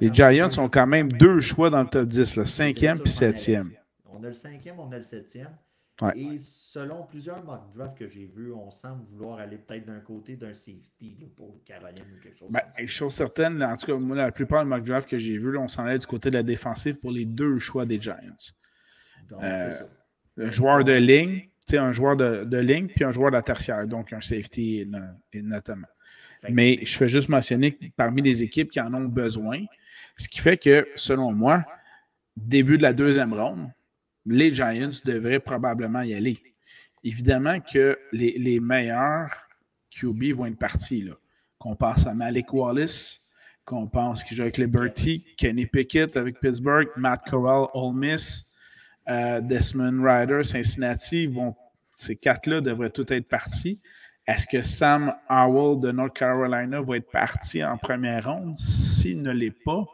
[0.00, 3.70] les Giants ont quand même deux choix dans le top 10, le cinquième puis septième.
[4.06, 5.50] On a le cinquième, on a le septième.
[6.14, 10.36] Et selon plusieurs mock drafts que j'ai vus, on semble vouloir aller peut-être d'un côté
[10.36, 12.50] d'un safety pour Caroline ou quelque chose.
[12.50, 15.56] Ben, chose certaine, en tout cas, moi, la plupart des mock drafts que j'ai vus,
[15.56, 18.16] on s'en allait du côté de la défensive pour les deux choix des Giants.
[19.28, 20.50] Donc, euh, ça.
[20.50, 24.12] Joueur de ligne, un joueur de, de, ligne, puis un joueur de la tertiaire, donc
[24.12, 24.90] un safety
[25.34, 25.86] notamment.
[26.48, 29.58] Mais je fais juste mentionner que parmi les équipes qui en ont besoin,
[30.16, 31.64] ce qui fait que, selon moi,
[32.36, 33.68] début de la deuxième ronde,
[34.30, 36.38] les Giants devraient probablement y aller.
[37.02, 39.30] Évidemment que les, meilleurs
[39.90, 41.10] QB vont être partis.
[41.58, 43.28] Qu'on pense à Malik Wallace,
[43.64, 48.56] qu'on pense qu'il joue avec Liberty, Kenny Pickett avec Pittsburgh, Matt Corral, Ole Miss,
[49.08, 51.54] euh, Desmond Ryder, Cincinnati, vont,
[51.92, 53.82] ces quatre-là devraient tous être partis.
[54.26, 58.56] Est-ce que Sam Howell de North Carolina va être parti en première ronde?
[58.58, 59.84] S'il ne l'est pas,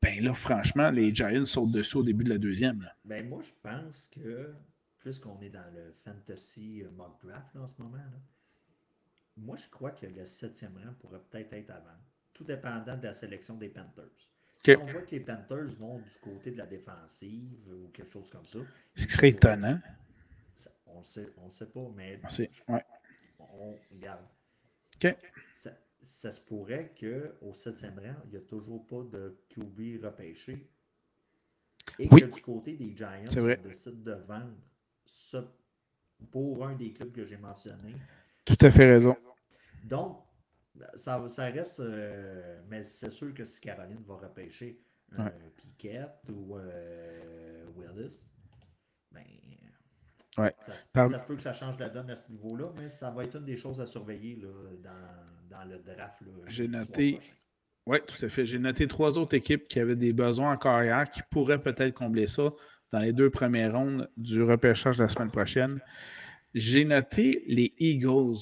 [0.00, 2.88] ben là, franchement, les Giants sautent dessous au début de la deuxième.
[3.04, 4.54] Ben moi, je pense que,
[4.98, 7.98] puisqu'on est dans le fantasy euh, mock draft en ce moment,
[9.36, 11.96] moi, je crois que le septième rang pourrait peut-être être avant,
[12.32, 14.28] tout dépendant de la sélection des Panthers.
[14.64, 18.28] Si on voit que les Panthers vont du côté de la défensive ou quelque chose
[18.30, 18.58] comme ça.
[18.96, 19.78] Ce qui serait étonnant.
[20.86, 22.20] on ne on sait pas, mais.
[22.68, 22.84] On ouais
[23.38, 24.26] on regarde.
[24.96, 25.16] OK.
[25.54, 25.70] Ça,
[26.08, 30.70] se pourrait qu'au septième rang, il n'y a toujours pas de QB repêché.
[31.98, 34.54] Et que du côté des Giants, on décide de vendre
[35.06, 35.44] ça
[36.30, 37.94] pour un des clubs que j'ai mentionné.
[38.44, 39.16] Tout à fait raison.
[39.84, 40.24] Donc,
[40.94, 41.80] ça, ça reste.
[41.80, 44.80] Euh, mais c'est sûr que si Caroline va repêcher
[45.16, 48.32] un Piquette ou euh, Willis,
[49.10, 49.24] ben,
[50.60, 53.36] ça, se peut que ça change la donne à ce niveau-là, mais ça va être
[53.36, 54.90] une des choses à surveiller dans,
[55.68, 56.22] le draft.
[56.46, 57.20] J'ai noté.
[57.86, 58.44] Oui, tout à fait.
[58.44, 62.26] J'ai noté trois autres équipes qui avaient des besoins en carrière qui pourraient peut-être combler
[62.26, 62.50] ça
[62.92, 65.80] dans les deux premières rondes du repêchage de la semaine prochaine.
[66.54, 68.36] J'ai noté les Eagles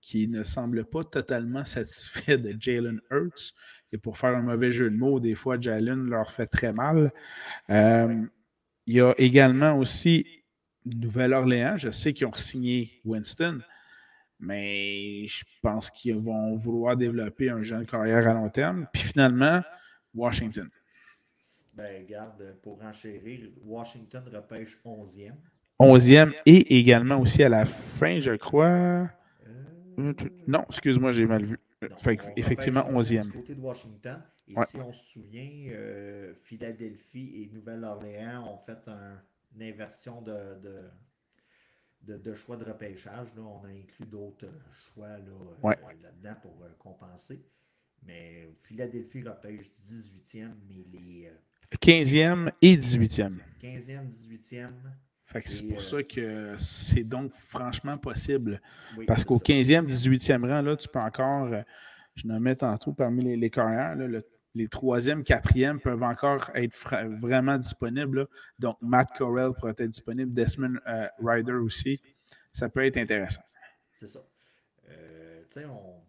[0.00, 3.54] qui ne semblent pas totalement satisfaits de Jalen Hurts.
[3.92, 7.12] Et pour faire un mauvais jeu de mots, des fois, Jalen leur fait très mal.
[7.70, 8.24] Euh,
[8.86, 10.26] il y a également aussi
[10.84, 13.60] Nouvelle-Orléans, je sais qu'ils ont signé Winston,
[14.40, 18.86] mais je pense qu'ils vont vouloir développer un jeune carrière à long terme.
[18.92, 19.60] Puis finalement,
[20.14, 20.68] Washington.
[21.74, 25.34] Ben, garde, pour enchérir, Washington repêche 11e.
[25.78, 29.08] 11e et également aussi à la fin, je crois.
[29.98, 30.12] Euh,
[30.46, 31.58] non, excuse-moi, j'ai mal vu.
[32.36, 33.30] effectivement, 11e.
[33.30, 34.22] côté de Washington.
[34.48, 38.90] Et si on se souvient, euh, Philadelphie et Nouvelle-Orléans ont fait
[39.54, 40.90] une inversion de, de,
[42.34, 43.28] choix de repêchage.
[43.36, 43.42] Là.
[43.42, 47.40] On a inclus d'autres choix là, là-dedans pour compenser.
[48.06, 51.30] Mais Philadelphie repêche 18e, mais les.
[51.80, 53.38] 15e euh, et 18e.
[53.62, 54.70] 15e, 18e.
[55.44, 58.60] c'est pour euh, ça que c'est donc franchement possible.
[59.06, 61.62] Parce qu'au 15e, 18e rang, là, tu peux encore, euh,
[62.16, 63.96] je le mets tantôt parmi les, les carrières,
[64.54, 66.74] les 3e, 4e peuvent encore être
[67.20, 68.26] vraiment disponibles.
[68.58, 70.78] Donc, Matt Corell pourrait être disponible, Desmond
[71.22, 72.00] Ryder aussi.
[72.52, 73.42] Ça peut être intéressant.
[73.98, 74.20] C'est ça.
[74.88, 74.94] tu
[75.50, 76.02] sais, on,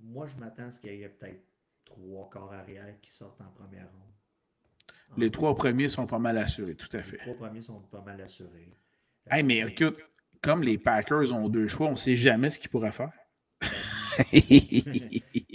[0.00, 1.42] moi, je m'attends à ce qu'il y ait peut-être
[1.84, 4.02] trois corps arrière qui sortent en première ronde.
[5.16, 7.16] Les trois premiers sont pas mal assurés, tout à fait.
[7.16, 8.76] Les trois premiers sont pas mal assurés.
[9.30, 9.98] Hey, mais écoute,
[10.42, 13.12] comme les Packers ont deux choix, on ne sait jamais ce qu'ils pourraient faire.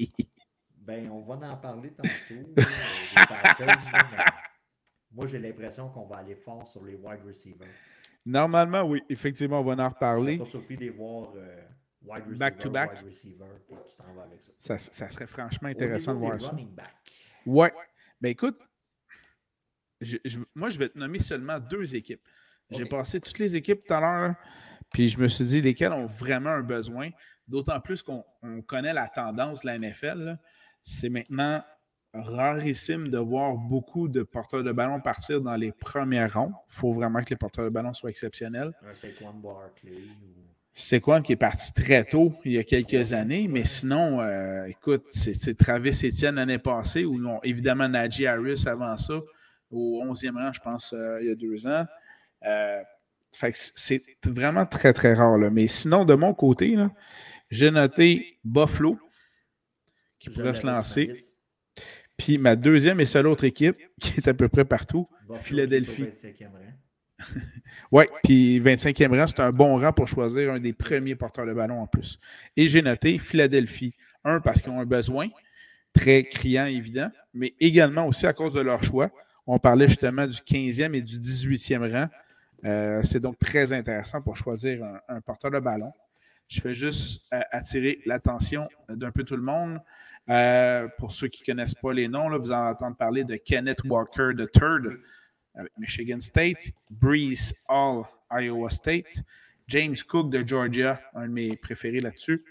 [1.01, 2.53] ben, on va en parler tantôt.
[5.12, 7.67] moi, j'ai l'impression qu'on va aller fort sur les wide receivers.
[8.25, 10.38] Normalement, oui, effectivement, on va en reparler.
[10.38, 11.62] Je suis pas surpris de voir euh,
[12.38, 12.97] back to back.
[14.58, 14.79] ça.
[14.79, 16.56] Ça, serait franchement intéressant de voir ça.
[17.45, 17.73] Ouais.
[18.21, 18.58] Ben écoute,
[20.56, 22.25] moi, je vais te nommer seulement deux équipes.
[22.69, 24.36] J'ai passé toutes les équipes tout à l'heure,
[24.91, 27.10] puis je me suis dit lesquelles ont vraiment un besoin.
[27.45, 28.23] D'autant plus qu'on
[28.65, 30.39] connaît la tendance de la NFL.
[30.84, 31.63] C'est maintenant
[32.13, 36.54] rarissime de voir beaucoup de porteurs de ballon partir dans les premières rondes.
[36.67, 38.72] Il faut vraiment que les porteurs de ballon soient exceptionnels.
[38.93, 39.98] C'est Barkley
[40.74, 44.65] c'est quoi qui est parti très tôt, il y a quelques années, mais sinon, euh,
[44.65, 49.13] écoute, c'est Travis Etienne l'année passée, ou non, évidemment Najee Harris avant ça,
[49.69, 51.86] au 11e rang, je pense, euh, il y a deux ans.
[52.46, 52.82] Euh,
[53.76, 55.38] c'est vraiment très, très rare.
[55.38, 55.50] Là.
[55.50, 56.76] Mais sinon, de mon côté,
[57.50, 58.98] j'ai noté Buffalo,
[60.23, 61.13] qui pourrait se lancer.
[62.15, 65.05] Puis ma deuxième et seule autre équipe, qui est à peu près partout,
[65.41, 66.05] Philadelphie.
[67.91, 71.53] oui, puis 25e rang, c'est un bon rang pour choisir un des premiers porteurs de
[71.53, 72.19] ballon en plus.
[72.55, 73.93] Et j'ai noté Philadelphie.
[74.23, 75.27] Un, parce qu'ils ont un besoin,
[75.91, 79.12] très criant, évident, mais également aussi à cause de leur choix.
[79.45, 82.07] On parlait justement du 15e et du 18e rang.
[82.63, 85.91] Euh, c'est donc très intéressant pour choisir un, porteur de ballon.
[86.47, 89.81] Je fais juste euh, attirer l'attention d'un peu tout le monde.
[90.29, 93.36] Euh, pour ceux qui ne connaissent pas les noms, là, vous en entendez parler de
[93.36, 94.97] Kenneth Walker III
[95.55, 99.23] avec Michigan State, Breeze Hall, Iowa State,
[99.67, 102.43] James Cook de Georgia, un de mes préférés là-dessus,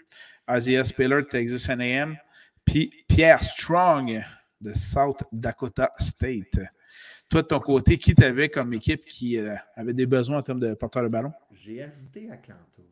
[0.49, 2.15] Isaiah Spiller de Texas A&M,
[2.65, 4.23] puis Pierre Strong
[4.61, 6.59] de South Dakota State.
[7.29, 10.59] Toi, de ton côté, qui t'avais comme équipe qui euh, avait des besoins en termes
[10.59, 11.33] de porteur de ballon?
[11.51, 12.83] J'ai ajouté Atlanta.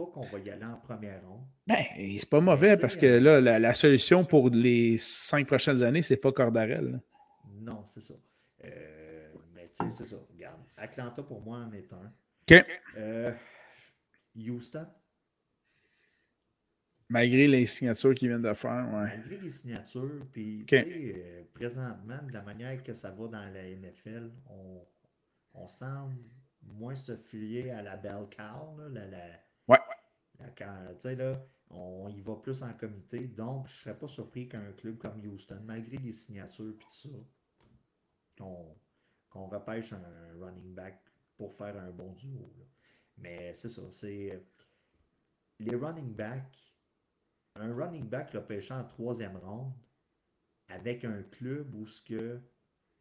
[0.00, 1.44] Pas qu'on va y aller en première ronde.
[1.66, 1.84] Ben,
[2.18, 6.32] c'est pas mauvais parce que là, la, solution pour les cinq prochaines années, c'est pas
[6.32, 7.02] Cordarel.
[7.60, 8.14] Non, c'est ça.
[8.64, 9.28] Euh,
[9.90, 10.16] c'est ça.
[10.32, 10.60] Regarde.
[10.78, 12.12] Atlanta, pour moi, en est un.
[12.50, 12.64] OK.
[12.96, 13.32] Euh,
[14.36, 14.86] Houston.
[17.10, 19.18] Malgré les signatures qu'ils viennent de faire, ouais.
[19.18, 24.30] Malgré les signatures, puis euh, présentement, de la manière que ça va dans la NFL,
[24.48, 24.82] on,
[25.54, 26.16] on semble
[26.62, 30.54] moins se fier à la belle cow, la, la, ouais.
[30.56, 30.64] Tu
[30.98, 33.20] sais, là, on y va plus en comité.
[33.28, 36.90] Donc, je ne serais pas surpris qu'un club comme Houston, malgré les signatures et tout
[36.90, 37.08] ça,
[38.40, 38.74] on,
[39.30, 41.00] qu'on repêche un running back
[41.36, 42.52] pour faire un bon duo.
[43.16, 44.40] Mais c'est ça, c'est euh,
[45.60, 46.74] les running backs.
[47.56, 49.72] Un running back repêché en troisième ronde
[50.68, 52.40] avec un club où ce que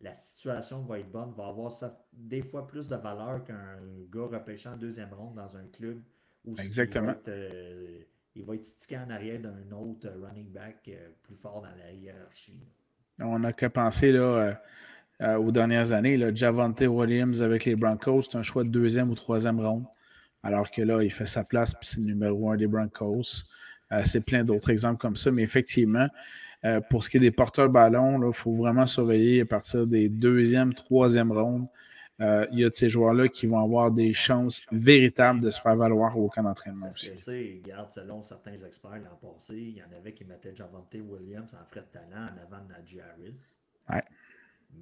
[0.01, 1.71] la situation va être bonne, va avoir
[2.13, 3.79] des fois plus de valeur qu'un
[4.09, 6.01] gars repêché en deuxième ronde dans un club
[6.59, 7.13] Exactement.
[7.27, 7.99] Euh,
[8.35, 11.91] il va être, stické en arrière d'un autre running back euh, plus fort dans la
[11.91, 12.59] hiérarchie.
[13.19, 14.57] On n'a qu'à penser là,
[15.21, 16.15] euh, aux dernières années.
[16.15, 19.83] Là, Javante Williams avec les Broncos, c'est un choix de deuxième ou troisième ronde.
[20.43, 23.43] Alors que là, il fait sa place, puis c'est le numéro un des Broncos.
[23.91, 26.07] Euh, c'est plein d'autres exemples comme ça, mais effectivement,
[26.63, 30.07] euh, pour ce qui est des porteurs ballons, il faut vraiment surveiller à partir des
[30.07, 31.67] deuxième, troisième rondes.
[32.19, 35.75] Il y a de ces joueurs-là qui vont avoir des chances véritables de se faire
[35.75, 37.11] valoir au camp d'entraînement aussi.
[37.11, 40.93] Tu sais, regarde, selon certains experts l'an passé, il y en avait qui mettaient Javante
[40.95, 43.53] Williams en frais de talent en avant de Najee Harris.
[43.89, 44.03] Ouais.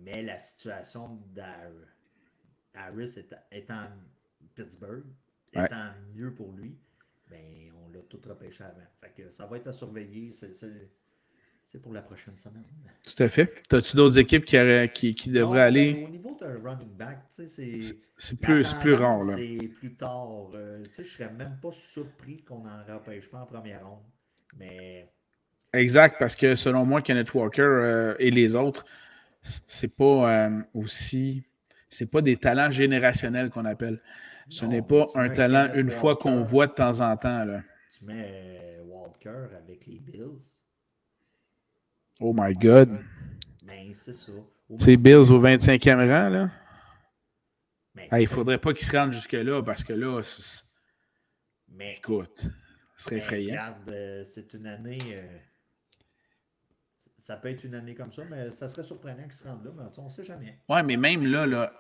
[0.03, 3.15] Mais la situation d'Harris
[3.51, 3.87] étant
[4.55, 5.05] Pittsburgh,
[5.53, 6.77] étant mieux pour lui,
[7.29, 8.87] ben, on l'a tout repêché avant.
[8.99, 10.31] Fait que ça va être à surveiller.
[10.31, 10.55] c'est
[11.75, 12.63] pour la prochaine semaine.
[13.03, 13.53] Tout à fait.
[13.71, 15.93] As-tu d'autres équipes qui, qui, devraient aller?
[15.93, 19.21] Ben, au niveau d'un running back, c'est plus, plus rare.
[19.35, 20.49] C'est plus tard.
[20.53, 24.03] Euh, je ne serais même pas surpris qu'on en repêche pas en première ronde.
[24.57, 25.09] Mais.
[25.73, 28.85] Exact, parce que selon moi, Kenneth Walker euh, et les autres,
[29.41, 31.43] c'est pas euh, aussi.
[31.89, 34.01] C'est pas des talents générationnels qu'on appelle.
[34.49, 37.43] Ce n'est pas un talent une fois qu'on voit de temps en temps.
[37.43, 37.61] Là.
[37.97, 40.56] Tu mets Walker avec les Bills.
[42.19, 42.99] Oh my God.
[43.63, 44.31] Ben, c'est ça.
[44.77, 46.51] C'est Bills au 25e rang, là.
[47.95, 50.21] Ben, il ne faudrait pas qu'ils se rendent jusque-là parce que là,
[51.69, 52.47] mais, écoute,
[52.95, 53.51] ce serait effrayant.
[53.51, 54.97] Regarde, euh, c'est une année.
[55.11, 55.37] Euh,
[57.17, 59.71] ça peut être une année comme ça, mais ça serait surprenant qu'ils se rendent là,
[59.75, 60.59] mais on ne sait jamais.
[60.69, 61.73] Ouais, mais même là, là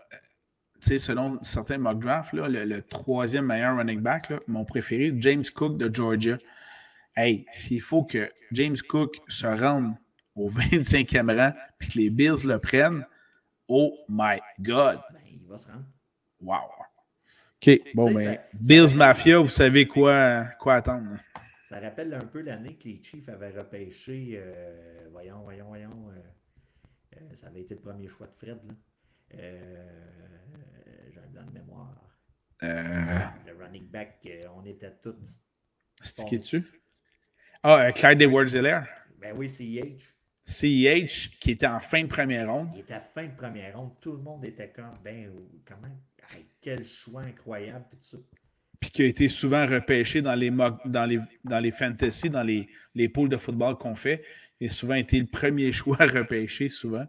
[0.79, 5.77] selon certains mock drafts, là, le, troisième meilleur running back, là, mon préféré, James Cook
[5.77, 6.37] de Georgia.
[7.15, 9.95] Hey, s'il faut que James Cook se rende
[10.37, 13.05] au 25e rang puis que les Bills le prennent,
[13.67, 14.99] oh my God!
[15.11, 15.85] Ben, il va se rendre.
[16.41, 16.77] Wow!
[17.61, 21.17] OK, bon, ben, Bills Mafia, vous savez quoi, quoi attendre.
[21.67, 27.17] Ça rappelle un peu l'année que les Chiefs avaient repêché, euh, voyons, voyons, voyons, euh,
[27.17, 28.73] euh, ça avait été le premier choix de Fred, là.
[31.11, 31.93] J'ai un blanc de mémoire.
[32.61, 34.25] Le running back,
[34.55, 35.41] on était tous.
[36.01, 36.63] C'est qui tu
[37.63, 38.87] Ah, Clyde Edwards-Helaire?
[39.19, 40.16] Ben oui, CEH.
[40.47, 42.69] CEH, qui était en fin de première ronde.
[42.73, 43.91] Il était en fin de première ronde.
[43.99, 45.29] Tout le monde était comme, ben,
[45.65, 45.93] comment,
[46.61, 47.83] quel choix incroyable.
[47.91, 48.17] Puis,
[48.79, 52.69] puis qui a été souvent repêché dans les, dans les, dans les fantasy, dans les,
[52.95, 54.23] les poules de football qu'on fait.
[54.61, 57.05] Il a souvent été le premier choix repêché, souvent.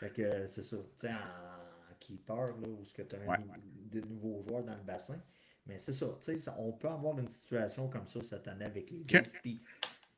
[0.00, 0.76] Fait que c'est ça.
[0.76, 5.22] Tu sais, en keeper, là, où tu as de nouveaux joueurs dans le bassin.
[5.64, 8.90] Mais c'est ça, tu sais, on peut avoir une situation comme ça cette année avec
[8.90, 9.22] les Bills.
[9.42, 9.62] Puis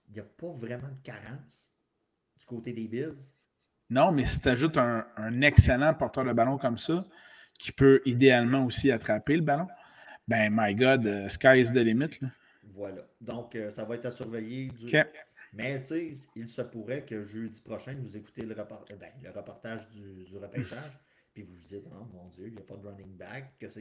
[0.09, 1.72] il n'y a pas vraiment de carence
[2.47, 3.33] côté des Bills?
[3.91, 5.05] Non, mais si tu ajoutes un,
[5.43, 7.05] excellent porteur de ballon comme ça,
[7.59, 9.69] qui peut idéalement aussi attraper le ballon,
[10.27, 12.19] ben, my God, uh, sky is the limit.
[12.75, 13.03] Voilà.
[13.21, 14.71] Donc, euh, ça va être à surveiller.
[15.53, 18.65] Mais, tu sais, il se pourrait que jeudi prochain, vous écoutez le, euh,
[18.99, 20.99] ben, le reportage du, du repêchage,
[21.35, 23.53] puis vous vous dites, oh mon Dieu, il n'y a pas de running back.
[23.61, 23.81] Que ça,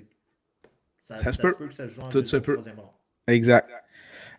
[0.99, 1.53] ça, se peut.
[1.53, 2.59] que ça se joue en Tout se peut.
[3.27, 3.69] Exact.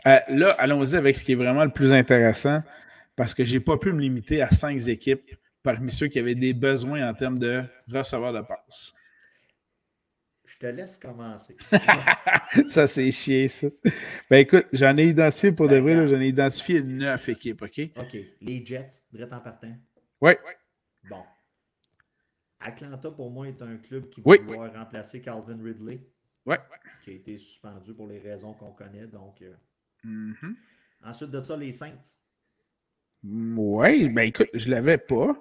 [0.07, 2.63] Euh, là, allons-y avec ce qui est vraiment le plus intéressant
[3.17, 5.31] parce que je n'ai pas pu me limiter à cinq équipes
[5.63, 8.93] parmi ceux qui avaient des besoins en termes de receveurs de passe.
[10.45, 11.57] Je te laisse commencer.
[12.69, 13.69] ça, c'est chier, ça.
[14.29, 17.81] Ben écoute, j'en ai identifié pour de vrai, j'en ai identifié neuf équipes, OK?
[17.97, 18.17] OK.
[18.41, 19.75] Les Jets, direct en partant.
[20.21, 20.33] Oui.
[21.09, 21.23] Bon.
[22.61, 26.07] Atlanta, pour moi, est un club qui va pouvoir remplacer Calvin Ridley.
[26.45, 26.57] Oui.
[27.03, 29.07] Qui a été suspendu pour les raisons qu'on connaît.
[29.07, 29.55] Donc, euh.
[30.05, 30.55] mm-hmm.
[31.05, 32.17] Ensuite de ça, les Saints.
[33.25, 35.35] Oui, ben écoute, je ne l'avais pas.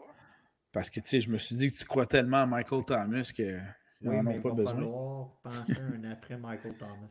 [0.71, 3.31] Parce que tu sais, je me suis dit que tu crois tellement à Michael Thomas
[3.35, 3.59] que
[4.01, 5.31] oui, n'en ont pas besoin.
[5.43, 7.09] Penser un après Michael Thomas.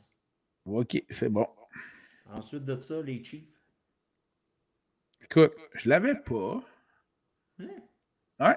[0.64, 1.46] OK, c'est bon.
[2.26, 3.44] Ensuite de ça, les Chiefs.
[5.22, 6.60] Écoute, je l'avais pas.
[7.58, 7.68] Hein?
[8.38, 8.56] Ouais.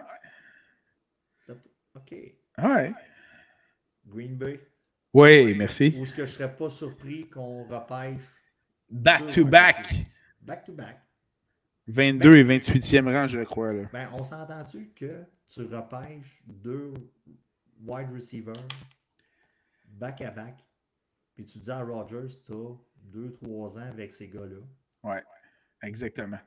[1.95, 2.11] OK.
[2.57, 2.93] Ouais.
[4.05, 4.59] Green Bay.
[5.13, 5.93] Oui, merci.
[5.97, 8.21] Ou est-ce que je serais pas surpris qu'on repêche
[8.89, 9.93] back to back.
[10.41, 11.02] Back to back.
[11.87, 13.73] 22 et 28e rang, je crois.
[13.73, 13.83] Là.
[13.91, 16.93] Ben, on s'entend-tu que tu repêches deux
[17.81, 18.53] wide receivers
[19.87, 20.55] back-à-back,
[21.35, 22.75] puis tu dis à Rogers, tu as
[23.15, 24.61] 2-3 ans avec ces gars-là?
[25.03, 25.17] Oui,
[25.81, 26.39] exactement.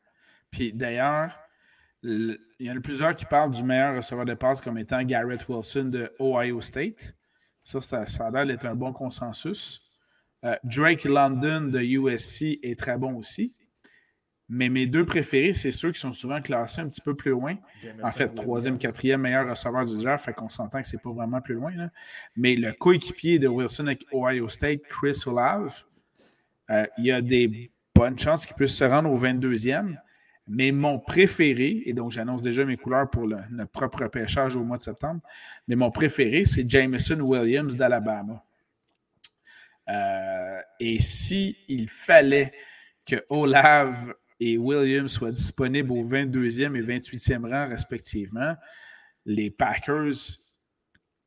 [0.51, 1.39] Puis d'ailleurs,
[2.03, 5.47] il y en a plusieurs qui parlent du meilleur receveur de passe comme étant Garrett
[5.49, 7.14] Wilson de Ohio State.
[7.62, 9.82] Ça, ça, a l'air d'être un bon consensus.
[10.45, 13.57] Euh, Drake London de USC est très bon aussi.
[14.49, 17.57] Mais mes deux préférés, c'est ceux qui sont souvent classés un petit peu plus loin.
[18.03, 21.40] En fait, troisième, quatrième meilleur receveur du draft, fait qu'on s'entend que c'est pas vraiment
[21.40, 21.72] plus loin.
[22.36, 25.74] Mais le coéquipier de Wilson avec Ohio State, Chris Olave,
[26.70, 29.97] euh, il y a des bonnes chances qu'il puisse se rendre au 22e.
[30.49, 34.62] Mais mon préféré, et donc j'annonce déjà mes couleurs pour le, notre propre pêchage au
[34.62, 35.20] mois de septembre,
[35.66, 38.44] mais mon préféré, c'est Jameson Williams d'Alabama.
[39.88, 42.53] Euh, et s'il il fallait
[43.05, 48.55] que Olave et Williams soient disponibles au 22e et 28e rang respectivement,
[49.24, 50.14] les Packers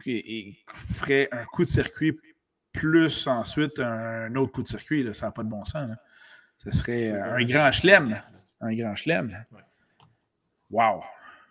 [0.02, 2.18] feraient un coup de circuit
[2.72, 5.04] plus ensuite un autre coup de circuit.
[5.04, 5.92] Là, ça n'a pas de bon sens.
[6.58, 8.22] Ce serait un grand chelem.
[8.62, 9.46] Un grand chelem.
[10.70, 11.02] Wow.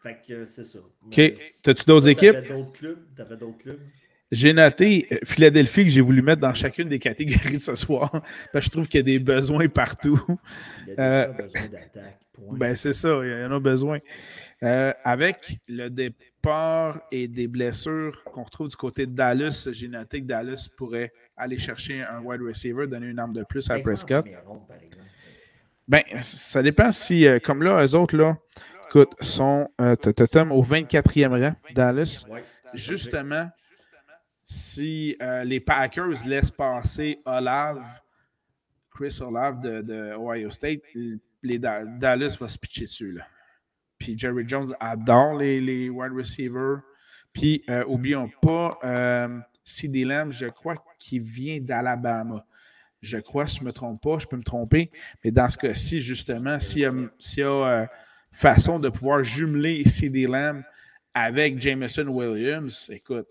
[0.03, 0.79] Fait que c'est ça.
[0.79, 1.21] OK.
[1.63, 2.33] T'as-tu d'autres équipes?
[2.35, 3.15] T'avais d'autres clubs?
[3.15, 3.81] T'avais d'autres clubs?
[4.31, 8.11] J'ai noté euh, Philadelphie que j'ai voulu mettre dans chacune des catégories ce soir,
[8.53, 10.21] parce que je trouve qu'il y a des besoins partout.
[10.87, 12.19] Il y a des besoins d'attaque.
[12.53, 13.99] Ben, c'est ça, il y en a besoin.
[14.63, 20.21] Euh, avec le départ et des blessures qu'on retrouve du côté de Dallas, j'ai noté
[20.21, 24.27] que Dallas pourrait aller chercher un wide receiver, donner une arme de plus à Prescott.
[25.87, 28.37] Ben, ça dépend si, euh, comme là, eux autres, là,
[28.89, 29.97] écoute, sont euh,
[30.51, 32.25] au 24e rang, Dallas.
[32.75, 33.49] Justement,
[34.49, 37.85] si euh, les Packers laissent passer Olave,
[38.91, 40.81] Chris Olave de, Ohio State,
[41.43, 43.21] les Dallas va se pitcher dessus.
[43.99, 46.81] Puis Jerry Jones adore les, wide receivers.
[47.35, 52.47] Puis, euh, oublions pas, euh, CD Lamb, je crois qu'il vient d'Alabama.
[53.03, 54.91] Je crois, si je ne me trompe pas, je peux me tromper.
[55.23, 56.83] Mais dans ce cas-ci, justement, s'il
[57.37, 57.89] y a,
[58.33, 60.63] façon de pouvoir jumeler CD Lamb
[61.13, 63.29] avec Jameson Williams, écoute,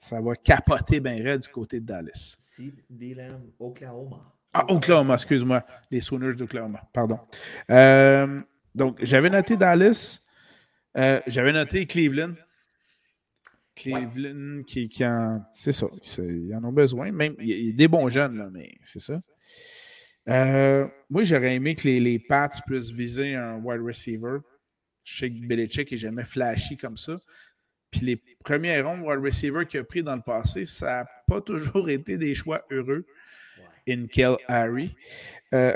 [0.00, 2.34] ça va capoter bien raide du côté de Dallas.
[2.38, 4.34] CD Lamb, Oklahoma.
[4.52, 5.64] Ah, Oklahoma, excuse-moi.
[5.90, 7.20] Les Sooners d'Oklahoma, pardon.
[7.70, 8.40] Euh,
[8.74, 10.20] donc, j'avais noté Dallas.
[10.96, 12.34] Euh, j'avais noté Cleveland.
[13.76, 15.44] Cleveland qui, qui en.
[15.52, 15.86] C'est ça.
[16.18, 17.12] Ils en ont besoin.
[17.12, 19.18] Même, il y a des bons jeunes, là, mais c'est ça.
[20.28, 24.38] Euh, moi, j'aurais aimé que les, les, Pats puissent viser un wide receiver.
[25.04, 27.16] Je sais que Belichick n'est jamais flashy comme ça.
[27.90, 31.40] Puis les premiers rondes wide receiver qu'il a pris dans le passé, ça n'a pas
[31.40, 33.04] toujours été des choix heureux.
[33.88, 34.94] In Kel Harry.
[35.54, 35.74] Euh,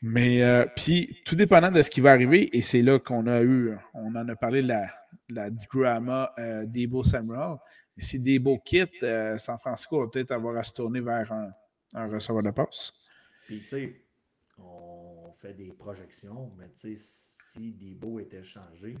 [0.00, 3.42] mais euh, puis, tout dépendant de ce qui va arriver, et c'est là qu'on a
[3.42, 4.86] eu, on en a parlé de la,
[5.28, 7.56] la drama euh, Debo Samuel.
[7.96, 9.04] Mais si Debo quitte,
[9.38, 11.50] San Francisco va peut-être avoir à se tourner vers un,
[11.94, 12.92] un receveur de passe.
[13.46, 14.02] Puis, tu sais,
[14.56, 17.02] on fait des projections, mais tu sais,
[17.52, 18.96] si Debo était changé,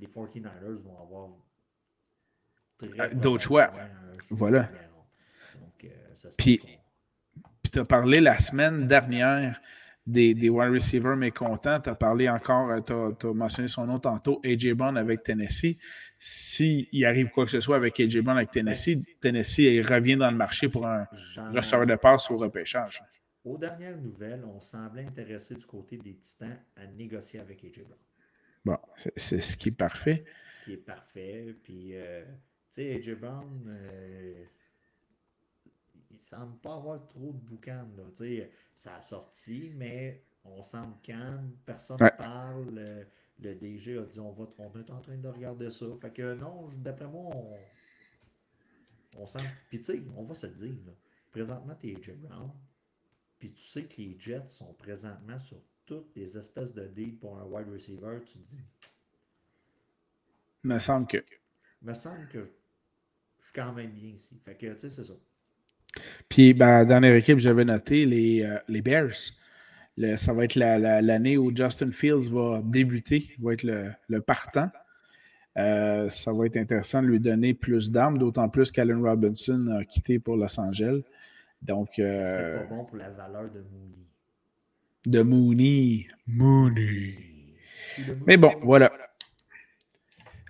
[0.00, 1.28] les 49ers vont avoir
[2.82, 3.70] euh, d'autres choix.
[4.30, 4.68] Voilà.
[5.60, 6.60] Donc, ça Puis,
[7.70, 9.60] tu as parlé la semaine dernière
[10.06, 11.80] des, des wide receivers mécontents.
[11.80, 12.80] Tu as parlé encore, euh,
[13.18, 15.78] tu as, mentionné son nom tantôt, AJ Bond avec Tennessee.
[16.18, 20.36] S'il arrive quoi que ce soit avec AJ Bond avec Tennessee, Tennessee revient dans le
[20.36, 21.06] marché pour un
[21.52, 23.02] receveur de passe au repêchage.
[23.44, 27.96] Aux dernières nouvelles, on semblait intéressé du côté des Titans à négocier avec AJ Bond.
[28.64, 28.78] Bon,
[29.16, 30.24] c'est ce qui est parfait.
[30.60, 31.56] Ce qui est parfait.
[31.62, 32.24] Puis, euh,
[32.70, 34.44] tu sais, AJ Brown, euh,
[36.10, 37.88] il semble pas avoir trop de boucan.
[38.74, 43.06] Ça a sorti, mais on semble calme, personne ne parle.
[43.38, 45.86] Le, DG a dit on, va, on est en train de regarder ça.
[46.00, 47.56] Fait que non, d'après moi, on,
[49.16, 49.38] on sent.
[49.70, 50.94] Puis tu sais, on va se le dire.
[51.30, 52.50] Présentement, tu es AJ Brown.
[53.38, 57.36] Puis tu sais que les Jets sont présentement sur toutes les espèces de deals pour
[57.36, 58.20] un wide receiver.
[58.24, 58.60] Tu te dis.
[60.62, 61.18] Me semble que.
[61.82, 62.48] Me semble que
[63.40, 64.40] je suis quand même bien ici.
[64.44, 65.14] Fait que, tu sais, c'est ça.
[66.28, 69.16] Puis, ben, dernière équipe, j'avais noté les, euh, les Bears.
[70.16, 74.70] ça va être l'année où Justin Fields va débuter, va être le, partant.
[75.56, 79.84] Euh, ça va être intéressant de lui donner plus d'armes, d'autant plus qu'Allen Robinson a
[79.84, 81.02] quitté pour Los Angeles.
[81.60, 84.09] Donc, euh, pas bon pour la valeur de Mooney.
[85.06, 86.08] De Mooney.
[86.26, 87.16] Mooney.
[88.26, 88.92] Mais bon, voilà.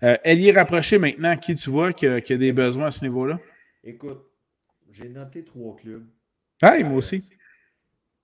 [0.03, 1.37] Euh, elle y est rapprochée maintenant.
[1.37, 3.39] Qui tu vois qui a des besoins à ce niveau-là?
[3.85, 4.23] Écoute,
[4.91, 6.07] j'ai noté trois clubs.
[6.63, 7.23] Ah, moi aussi.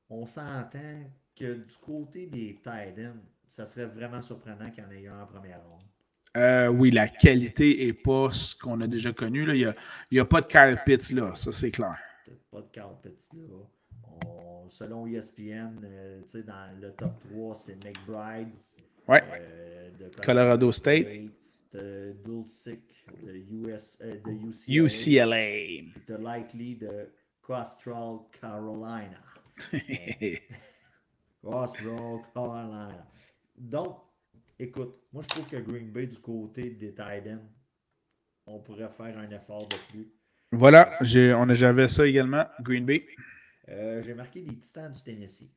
[0.08, 5.06] On s'entend que du côté des Titans, ça serait vraiment surprenant qu'il y en ait
[5.06, 5.82] un en première ronde.
[6.36, 9.46] Euh, oui, la qualité n'est pas ce qu'on a déjà connu.
[9.46, 9.54] Là.
[9.54, 9.74] Il
[10.12, 11.96] n'y a, a, pas de Kyle Pitts là, ça c'est clair.
[12.50, 13.56] Pas de Kyle Pitts là.
[14.68, 18.50] Selon ESPN, euh, dans le top 3, c'est McBride.
[19.08, 19.22] Ouais.
[19.32, 21.06] Euh, de Colorado, State.
[21.72, 22.80] De Dulcic
[23.22, 24.84] de, US, euh, de UCLA.
[24.84, 25.92] UCLA.
[26.06, 27.08] De Likely de
[27.42, 29.20] Coastal Carolina.
[31.42, 33.06] Coastal Carolina.
[33.56, 33.98] Donc,
[34.58, 37.48] écoute, moi je trouve que Green Bay du côté des Titans,
[38.46, 40.12] on pourrait faire un effort de plus.
[40.52, 43.06] Voilà, j'avais ça également, Green Bay.
[43.68, 45.50] Euh, j'ai marqué les Titans du Tennessee.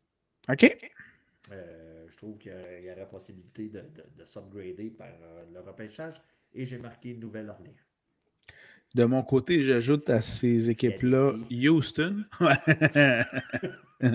[0.49, 0.77] OK.
[1.51, 2.51] Euh, je trouve qu'il
[2.83, 5.07] y aurait possibilité de, de, de s'upgrader par
[5.51, 6.15] le repêchage
[6.53, 7.73] et j'ai marqué Nouvelle-Orléans.
[8.95, 12.25] De mon côté, j'ajoute à ces équipes-là Houston.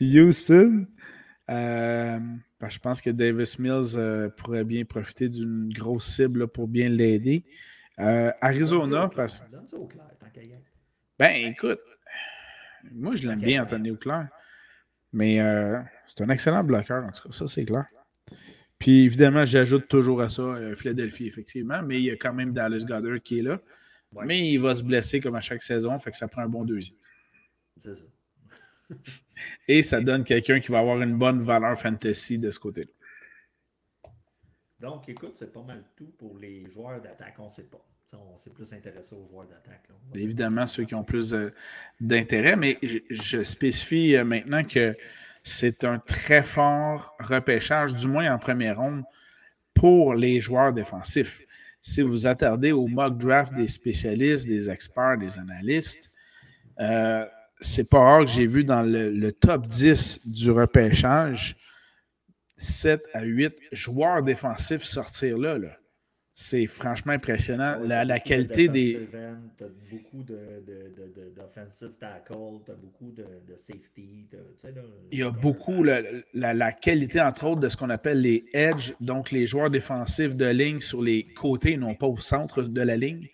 [0.00, 0.86] Houston.
[1.48, 2.18] Euh,
[2.68, 7.44] je pense que Davis Mills euh, pourrait bien profiter d'une grosse cible pour bien l'aider.
[8.00, 9.42] Euh, Arizona, parce
[11.18, 11.80] Ben, écoute,
[12.92, 14.28] moi, je l'aime bien, Anthony Auclair.
[15.12, 15.38] Mais
[16.06, 17.86] c'est un excellent bloqueur, en tout cas, ça, c'est clair.
[18.78, 22.52] Puis évidemment, j'ajoute toujours à ça euh, Philadelphie, effectivement, mais il y a quand même
[22.52, 23.60] Dallas Goddard qui est là.
[24.24, 26.64] Mais il va se blesser comme à chaque saison, fait que ça prend un bon
[26.64, 26.96] deuxième.
[27.78, 28.02] C'est ça.
[29.68, 32.90] Et ça donne quelqu'un qui va avoir une bonne valeur fantasy de ce côté-là.
[34.80, 37.84] Donc, écoute, c'est pas mal tout pour les joueurs d'attaque, on ne sait pas.
[38.14, 39.82] On s'est plus intéressé aux joueurs d'attaque.
[40.14, 41.52] Évidemment, ceux qui ont plus euh,
[42.00, 42.78] d'intérêt, mais
[43.10, 44.96] je, spécifie euh, maintenant que
[45.42, 49.02] c'est un très fort repêchage, du moins en première ronde,
[49.74, 51.42] pour les joueurs défensifs.
[51.82, 56.08] Si vous attardez au mock draft des spécialistes, des experts, des analystes,
[56.80, 57.26] euh,
[57.60, 61.56] c'est pas rare que j'ai vu dans le, top 10 du repêchage
[62.56, 65.58] 7 à 8 joueurs défensifs sortir là.
[65.58, 65.76] là
[66.40, 67.80] c'est franchement impressionnant.
[67.84, 69.08] La, qualité des.
[69.58, 70.22] Tu as beaucoup
[71.34, 74.28] d'offensive tackle, tu as beaucoup de, safety.
[75.10, 79.32] Il y a beaucoup, la, qualité, entre autres, de ce qu'on appelle les edge, donc
[79.32, 83.26] les joueurs défensifs de ligne sur les côtés, non pas au centre de la ligne,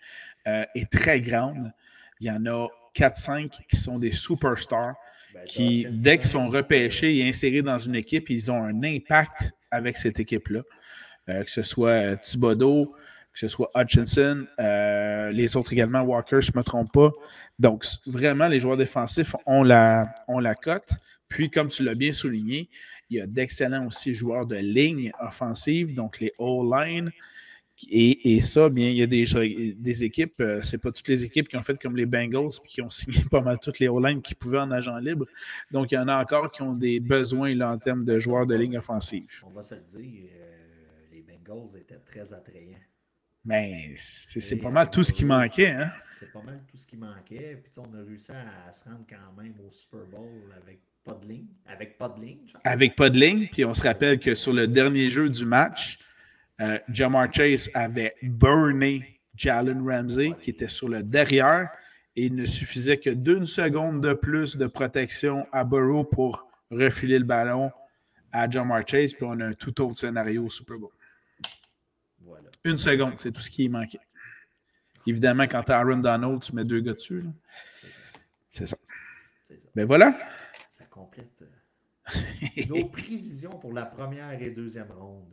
[0.47, 1.71] euh, est très grande.
[2.19, 4.95] Il y en a 4-5 qui sont des superstars.
[5.31, 9.51] Ben, qui, dès qu'ils sont repêchés et insérés dans une équipe, ils ont un impact
[9.69, 10.63] avec cette équipe-là.
[11.29, 12.93] Euh, que ce soit euh, Thibodeau,
[13.33, 17.11] que ce soit Hutchinson, euh, les autres également, Walker, je ne me trompe pas.
[17.57, 20.91] Donc, vraiment, les joueurs défensifs ont la, la cote.
[21.27, 22.69] Puis, comme tu l'as bien souligné,
[23.09, 27.11] il y a d'excellents aussi joueurs de ligne offensive, donc les all-line.
[27.91, 29.25] Et, ça, bien, il y a des,
[29.75, 32.81] des équipes, Ce c'est pas toutes les équipes qui ont fait comme les Bengals qui
[32.81, 35.25] ont signé pas mal toutes les all-line qui pouvaient en agent libre.
[35.71, 38.55] Donc, il y en a encore qui ont des besoins en termes de joueurs de
[38.55, 39.27] ligne offensive.
[39.43, 40.29] On va se le dire,
[41.45, 42.79] Bengals était très attrayant.
[43.45, 45.69] Mais c'est pas mal tout ce qui manquait.
[45.69, 45.91] Hein?
[46.19, 47.61] C'est pas mal tout ce qui manquait.
[47.63, 51.27] Puis on a réussi à, se rendre quand même au Super Bowl avec pas de
[51.27, 51.47] ligne.
[51.67, 52.39] Avec pas de ligne.
[52.63, 53.47] Avec pas de ligne.
[53.51, 55.99] Puis on se rappelle que sur le dernier jeu du match,
[56.59, 61.69] euh, Jamar Chase avait burné Jalen Ramsey qui était sur le derrière.
[62.15, 67.19] Et il ne suffisait que d'une seconde de plus de protection à Burrow pour refiler
[67.19, 67.71] le ballon
[68.31, 69.13] à Jamar Chase.
[69.13, 70.94] Puis on a un tout autre scénario au Super Bowl.
[72.65, 73.99] Une seconde, c'est tout ce qui manquait.
[75.05, 77.23] Évidemment, quand tu as Aaron Donald, tu mets deux gars dessus.
[78.49, 78.75] C'est ça.
[79.75, 80.17] Ben voilà.
[80.71, 85.31] Ça complète euh, nos prévisions pour la première et deuxième ronde.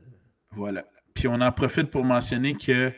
[0.50, 0.84] Voilà.
[1.14, 2.92] Puis on en profite pour mentionner que,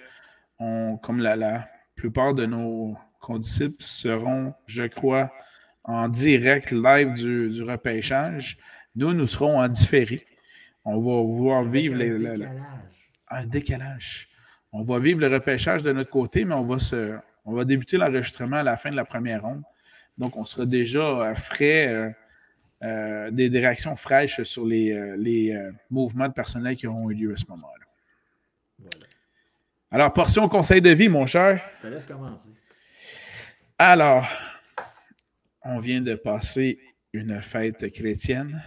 [0.59, 5.33] on, comme la, la plupart de nos condisciples seront, je crois,
[5.85, 8.59] en direct live du, du repêchage,
[8.97, 10.27] nous, nous serons en différé.
[10.85, 12.11] On va voir vivre les,
[13.29, 14.29] un décalage.
[14.73, 17.97] On va vivre le repêchage de notre côté, mais on va, se, on va débuter
[17.97, 19.63] l'enregistrement à la fin de la première ronde.
[20.19, 22.11] Donc, on sera déjà frais, euh,
[22.83, 25.59] euh, des, réactions fraîches sur les, euh, les
[25.91, 28.89] mouvements de personnel qui auront eu lieu à ce moment-là.
[29.91, 31.61] Alors, portion conseil de vie, mon cher.
[31.77, 32.49] Je te laisse commencer.
[33.79, 34.27] Alors,
[35.63, 36.81] on vient de passer
[37.13, 38.63] une fête chrétienne.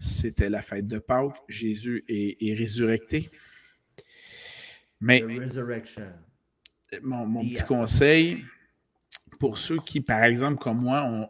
[0.00, 1.36] C'était la fête de Pâques.
[1.48, 3.30] Jésus est résurrecté.
[5.00, 5.24] Mais
[7.02, 8.44] mon, petit conseil,
[9.38, 11.28] pour ceux qui, par exemple, comme moi, ont,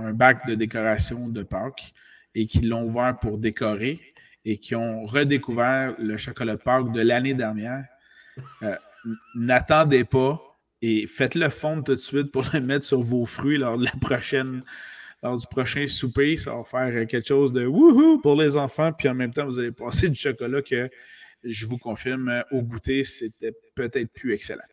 [0.00, 1.92] un bac de décoration de Pâques
[2.34, 4.00] et qui l'ont ouvert pour décorer
[4.44, 7.84] et qui ont redécouvert le chocolat de Pâques de l'année dernière,
[8.62, 8.76] euh,
[9.34, 10.40] n'attendez pas
[10.80, 13.94] et faites-le fondre tout de suite pour le mettre sur vos fruits lors de la
[14.00, 14.62] prochaine
[15.22, 16.36] lors du prochain souper.
[16.36, 18.92] Ça va faire quelque chose de wouhou pour les enfants.
[18.92, 20.88] Puis en même temps, vous allez passer du chocolat que
[21.44, 24.64] je vous confirme, euh, au goûter, c'était peut-être plus excellent.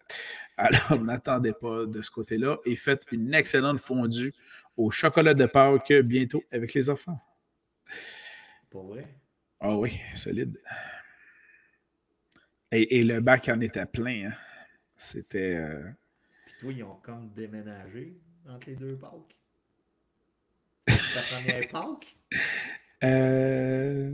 [0.58, 4.34] Alors, n'attendez pas de ce côté-là et faites une excellente fondue
[4.78, 7.20] au chocolat de Pâques bientôt avec les enfants.
[8.70, 9.08] Pour vrai?
[9.60, 10.60] Ah oui, solide.
[12.72, 14.28] Et, le bac en était plein.
[14.28, 14.34] Hein.
[14.98, 15.56] C'était.
[15.56, 15.92] Euh,
[16.46, 18.18] Puis toi, ils ont comme déménagé
[18.50, 19.35] entre les deux Pâques?
[21.16, 22.18] C'est ta première Pâques?
[23.04, 24.12] Euh,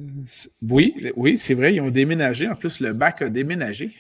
[0.62, 2.48] oui, oui, c'est vrai, ils ont déménagé.
[2.48, 3.96] En plus, le bac a déménagé.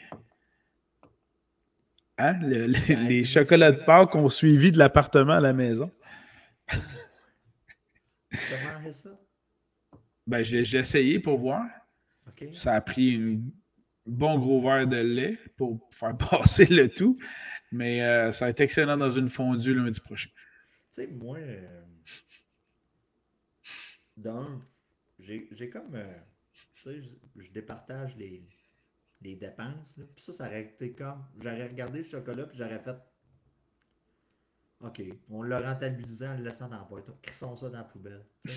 [2.17, 2.39] Hein?
[2.43, 5.91] les chocolats de Pâques ont suivi de l'appartement à la maison.
[8.31, 9.09] Comment ça?
[10.27, 11.65] Ben, j'ai essayé pour voir.
[12.53, 13.39] Ça a pris un
[14.05, 17.17] bon gros verre de lait pour faire passer le tout.
[17.71, 20.29] Mais euh, ça va être excellent dans une fondue lundi prochain.
[20.93, 21.81] Tu sais, moi, euh,
[24.21, 24.61] d'un,
[25.19, 25.95] j'ai comme.
[25.95, 26.13] Euh,
[26.75, 27.01] tu sais,
[27.35, 28.43] je, départage les,
[29.21, 29.95] les dépenses.
[30.15, 31.23] Puis ça, ça aurait été comme.
[31.39, 32.95] J'aurais regardé le chocolat, puis j'aurais fait.
[34.81, 37.05] OK, on l'a rentabilisé en le laissant dans la boîte.
[37.21, 38.25] Crissons ça dans la poubelle.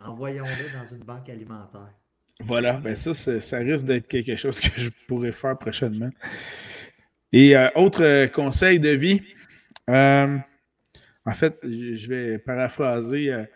[0.00, 1.94] Envoyons-le dans une banque alimentaire.
[2.40, 6.10] Voilà, ben ça, ça risque d'être quelque chose que je pourrais faire prochainement.
[7.32, 9.22] Et euh, autre conseil de vie,
[9.88, 13.46] en fait, je vais paraphraser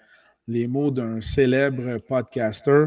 [0.47, 2.87] les mots d'un célèbre podcaster.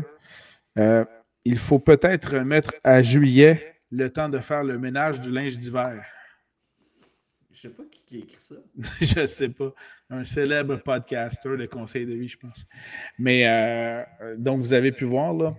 [0.78, 6.04] il faut peut-être remettre à juillet le temps de faire le ménage du linge d'hiver.
[7.52, 8.56] Je sais pas qui, a écrit ça.
[9.02, 9.74] je sais pas.
[10.10, 12.66] Un célèbre podcaster de conseil de vie, je pense.
[13.18, 15.56] Mais euh, donc, vous avez pu voir, là,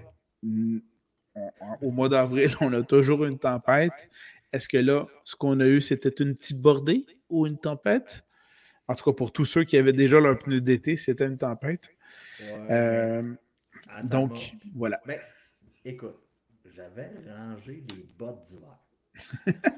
[1.80, 4.10] au mois d'avril, on a toujours une tempête.
[4.52, 8.24] Est-ce que là, ce qu'on a eu, c'était une petite bordée ou une tempête?
[8.88, 11.90] En tout cas, pour tous ceux qui avaient déjà leur pneu d'été, c'était une tempête.
[12.40, 13.34] Euh,
[13.88, 15.00] ah, donc, voilà.
[15.06, 15.20] Mais,
[15.84, 16.16] écoute,
[16.66, 18.78] j'avais rangé les bottes d'hiver.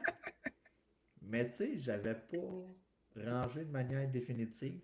[1.23, 4.81] Mais tu sais, j'avais pas rangé de manière définitive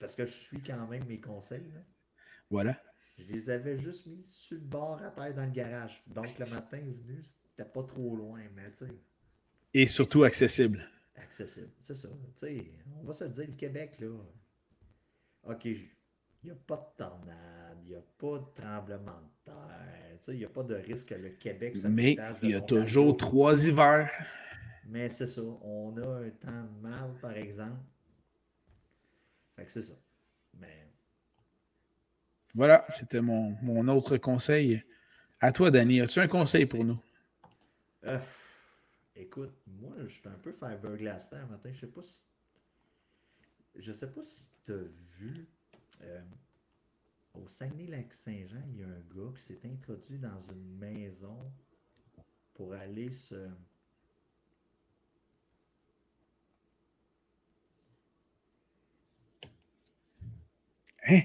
[0.00, 1.72] parce que je suis quand même mes conseils.
[2.50, 2.80] Voilà.
[3.18, 6.02] Je les avais juste mis sur le bord à terre dans le garage.
[6.06, 8.92] Donc le matin venu, c'était pas trop loin, mais tu sais.
[9.74, 10.86] Et surtout accessible.
[11.14, 12.08] Accessible, c'est ça.
[13.00, 14.08] On va se dire, le Québec, là.
[15.44, 15.88] OK, il
[16.44, 20.44] n'y a pas de tornade, il n'y a pas de tremblement de terre, il n'y
[20.44, 24.10] a pas de risque que le Québec se Mais il y a toujours trois hivers.
[24.86, 25.42] Mais c'est ça.
[25.42, 27.80] On a un temps mal, par exemple.
[29.56, 29.94] Fait que c'est ça.
[30.58, 30.88] Mais.
[32.54, 34.82] Voilà, c'était mon, mon, autre conseil.
[35.40, 37.00] À toi, Danny, as-tu un conseil pour nous?
[38.04, 38.18] Euh,
[39.16, 41.70] écoute, moi, je suis un peu fiberglass terre matin.
[41.72, 42.20] Je sais pas si.
[43.74, 44.84] Je sais pas si tu as
[45.18, 45.48] vu.
[46.02, 46.22] Euh,
[47.34, 51.50] au Saguenay-Lac-Saint-Jean, il y a un gars qui s'est introduit dans une maison
[52.52, 53.48] pour aller se
[61.04, 61.22] Hein?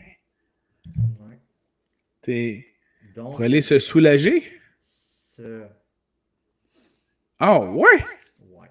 [2.22, 2.66] T'es.
[3.14, 4.44] pour aller se soulager?
[7.40, 8.06] Ah, oh, ouais?
[8.42, 8.68] Ouais.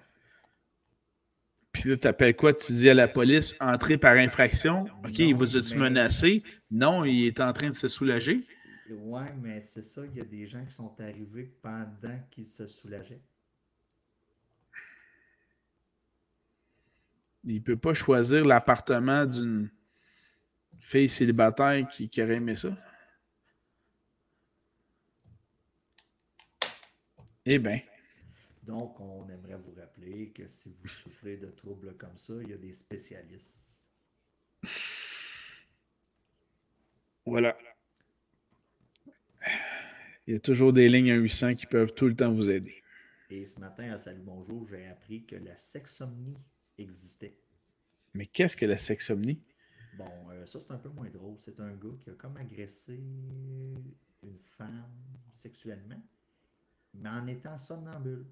[1.71, 2.53] Puis là, t'appelles quoi?
[2.53, 4.85] Tu dis à la police, entrer par infraction?
[5.05, 6.43] OK, il vous a-tu menacé?
[6.69, 8.41] Non, il est en train de se soulager.
[8.89, 12.67] Ouais, mais c'est ça, il y a des gens qui sont arrivés pendant qu'ils se
[12.67, 13.21] soulageaient.
[17.43, 19.69] Il ne peut pas choisir l'appartement d'une
[20.79, 22.69] fille célibataire qui, qui aurait aimé ça?
[27.45, 27.79] Eh bien.
[28.67, 32.53] Donc, on aimerait vous rappeler que si vous souffrez de troubles comme ça, il y
[32.53, 33.71] a des spécialistes.
[37.25, 37.57] Voilà.
[40.27, 42.83] Il y a toujours des lignes à 800 qui peuvent tout le temps vous aider.
[43.29, 46.37] Et ce matin, à Salut Bonjour, j'ai appris que la sexomnie
[46.77, 47.37] existait.
[48.13, 49.41] Mais qu'est-ce que la sexomnie?
[49.97, 51.37] Bon, euh, ça c'est un peu moins drôle.
[51.39, 54.89] C'est un gars qui a comme agressé une femme
[55.31, 56.01] sexuellement,
[56.93, 58.25] mais en étant somnambule.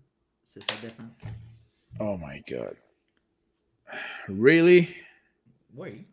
[0.46, 1.12] C'est sa défense.
[2.00, 2.78] Oh my God.
[4.28, 4.96] Really?
[5.74, 6.08] Oui.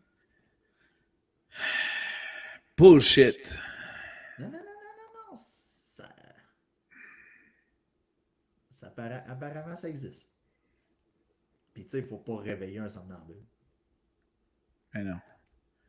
[2.77, 3.57] Bullshit.
[4.39, 4.61] Non, non, non, non,
[4.97, 5.37] non, non.
[5.37, 6.09] Ça.
[8.73, 10.29] ça apparemment, ça existe.
[11.73, 13.43] Puis tu sais, il faut pas réveiller un somnambule.
[14.93, 15.19] Mais non.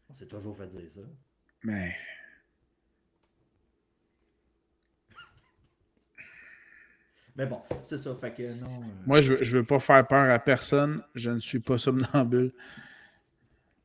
[0.09, 1.01] On s'est toujours fait dire ça.
[1.63, 1.97] Mais.
[7.37, 8.15] Mais bon, c'est ça.
[8.21, 8.67] Fait que non.
[8.67, 11.03] Euh, Moi, je, je veux pas faire peur à personne.
[11.15, 12.53] Je ne suis pas somnambule.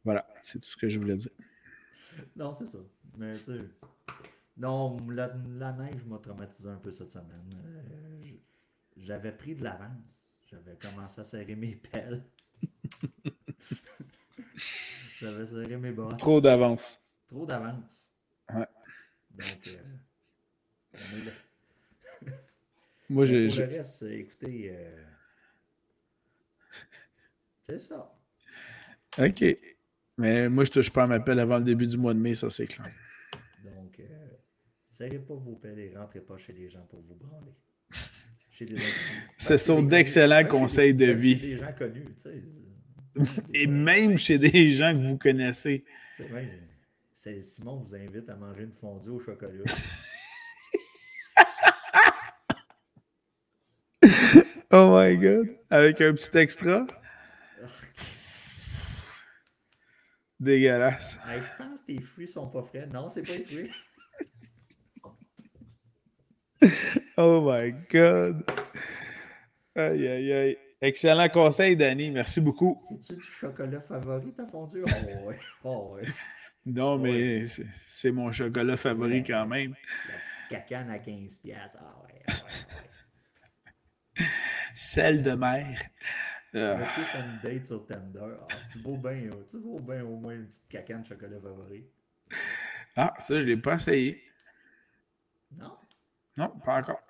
[0.04, 1.32] Voilà, c'est tout ce que je voulais dire.
[2.36, 2.78] Non, c'est ça.
[3.18, 3.60] Mais tu sais.
[4.58, 5.30] Non, la,
[5.74, 7.50] neige m'a traumatisé un peu cette semaine.
[7.56, 8.32] Euh,
[8.98, 10.38] j'avais pris de l'avance.
[10.50, 12.24] J'avais commencé à serrer mes pelles.
[15.20, 16.14] J'avais serré mes bras.
[16.18, 17.00] Trop d'avance.
[17.28, 18.12] Trop d'avance.
[18.54, 18.68] Ouais.
[19.32, 19.84] Donc, euh,
[20.94, 21.32] on est là.
[23.10, 23.48] Moi, j'ai.
[23.48, 25.04] Pour le reste, écoutez, euh,
[27.70, 28.16] c'est ça.
[29.18, 29.46] OK.
[30.18, 32.36] Mais moi, je touche pas à ma pelle avant le début du mois de mai,
[32.36, 32.92] ça, c'est clair.
[33.64, 34.04] Donc, euh,
[34.92, 37.54] serrez pas vos pelles et rentrez pas chez les gens pour vous branler.
[39.38, 41.38] Ce sont d'excellents conseils de vie.
[41.38, 42.44] Des gens connus, tu sais.
[43.54, 45.84] Et même chez des gens que vous connaissez.
[47.42, 49.64] Simon vous invite à manger une fondue au chocolat.
[54.72, 55.48] Oh my god.
[55.70, 56.88] Avec un petit extra.
[60.40, 61.18] Dégueulasse.
[61.28, 62.88] je pense que tes fruits sont pas frais.
[62.88, 63.72] Non, c'est pas les fruits.
[67.18, 68.44] oh my god.
[69.76, 70.58] Aïe, aïe, aïe.
[70.82, 72.10] Excellent conseil, Danny.
[72.10, 72.82] Merci beaucoup.
[72.88, 74.84] C'est-tu du chocolat favori, ta fondue?
[74.88, 75.40] Oh, ouais.
[75.64, 76.04] Oh, ouais.
[76.66, 77.46] Non, mais
[77.86, 79.76] c'est mon chocolat favori quand même.
[80.08, 81.30] La petite cacane à 15$.
[81.78, 82.24] Ah ouais,
[84.20, 84.26] ouais,
[84.74, 85.80] Celle de mer.
[86.56, 86.78] Euh...
[86.78, 88.36] Monsieur fait une date sur Tinder?
[88.42, 91.86] Ah, tu vaux bien, tu vaux bien au moins une petite cacane de chocolat favori.
[92.96, 94.24] Ah, ça, je ne l'ai pas essayé.
[95.52, 95.78] Non?
[96.38, 97.02] Non, pas encore.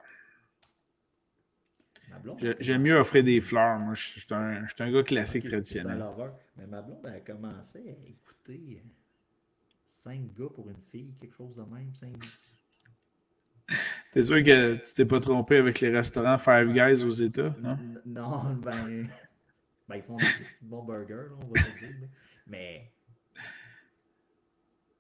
[2.59, 3.79] J'aime mieux offrir des fleurs.
[3.79, 6.03] Moi, je suis un, un, gars classique traditionnel.
[6.57, 8.83] Mais ma blonde a commencé à écouter
[9.87, 11.93] 5 gars pour une fille, quelque chose de même.
[11.93, 12.11] 5
[14.11, 17.77] T'es sûr que tu t'es pas trompé avec les restaurants Five Guys aux États, non?
[18.05, 19.07] Non, ben,
[19.87, 22.07] ben ils font des petits bons burgers, on va dire.
[22.47, 22.91] Mais.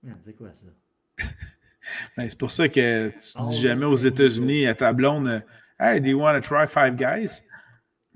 [0.03, 0.67] Dit quoi ça?
[2.15, 5.43] ben, c'est pour ça que tu oh, dis jamais aux États-Unis à ta blonde
[5.79, 7.41] Hey, do you want to try Five Guys?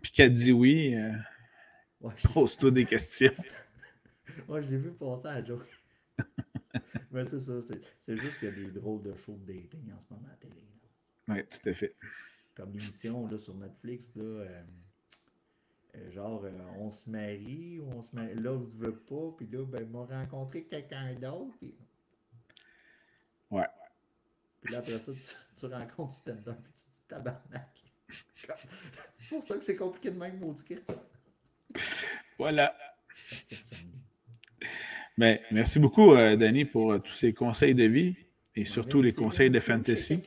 [0.01, 3.31] Puis qu'elle dit oui, euh, pose-toi des questions.
[4.47, 5.65] Moi, j'ai vu passer à la joke.
[7.11, 9.99] Mais c'est ça, c'est juste qu'il y a des drôles de shows de dating en
[10.01, 10.61] ce moment à la télé.
[11.27, 11.95] Oui, tout à fait.
[12.55, 14.63] Comme l'émission sur Netflix, là, euh,
[15.95, 16.45] euh, genre,
[16.77, 20.05] on se marie ou on se marie, l'autre ne veut pas, puis là, ben, m'a
[20.05, 21.55] rencontré quelqu'un d'autre.
[21.59, 21.73] Puis...
[23.51, 23.67] Ouais.
[24.61, 25.21] Puis là, après ça, tu,
[25.55, 27.83] tu rencontres Spender, puis tu Tabarnak.
[29.15, 30.63] C'est pour ça que c'est compliqué de même, maudit
[32.37, 32.75] Voilà.
[35.17, 38.15] Mais merci beaucoup, euh, Danny, pour euh, tous ces conseils de vie
[38.55, 40.19] et surtout les conseils de fantasy.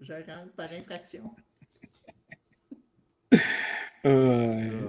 [0.00, 1.30] Je rentre par infraction.
[4.04, 4.88] Euh,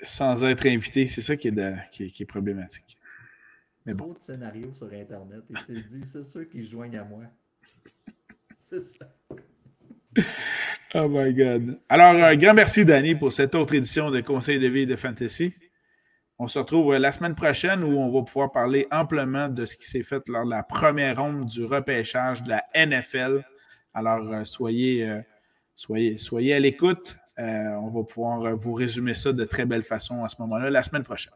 [0.00, 2.98] sans être invité, c'est ça qui est, qui, est, problématique.
[3.84, 4.14] Mais bon.
[4.18, 7.24] Scénarios sur Internet et c'est c'est ceux qui se joignent à moi.
[8.60, 9.06] C'est ça.
[10.94, 11.80] Oh my God.
[11.88, 15.52] Alors, un grand merci, Danny, pour cette autre édition de Conseil de vie de Fantasy.
[16.38, 19.84] On se retrouve la semaine prochaine où on va pouvoir parler amplement de ce qui
[19.84, 23.44] s'est fait lors de la première ronde du repêchage de la NFL.
[23.94, 25.20] Alors, euh, soyez, euh,
[25.74, 27.16] soyez, soyez à l'écoute.
[27.38, 30.82] Euh, on va pouvoir vous résumer ça de très belle façon à ce moment-là, la
[30.82, 31.32] semaine prochaine.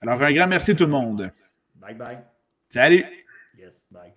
[0.00, 1.32] Alors, un grand merci tout le monde.
[1.74, 2.18] Bye bye.
[2.68, 3.04] Salut.
[3.58, 4.12] Yes, bye.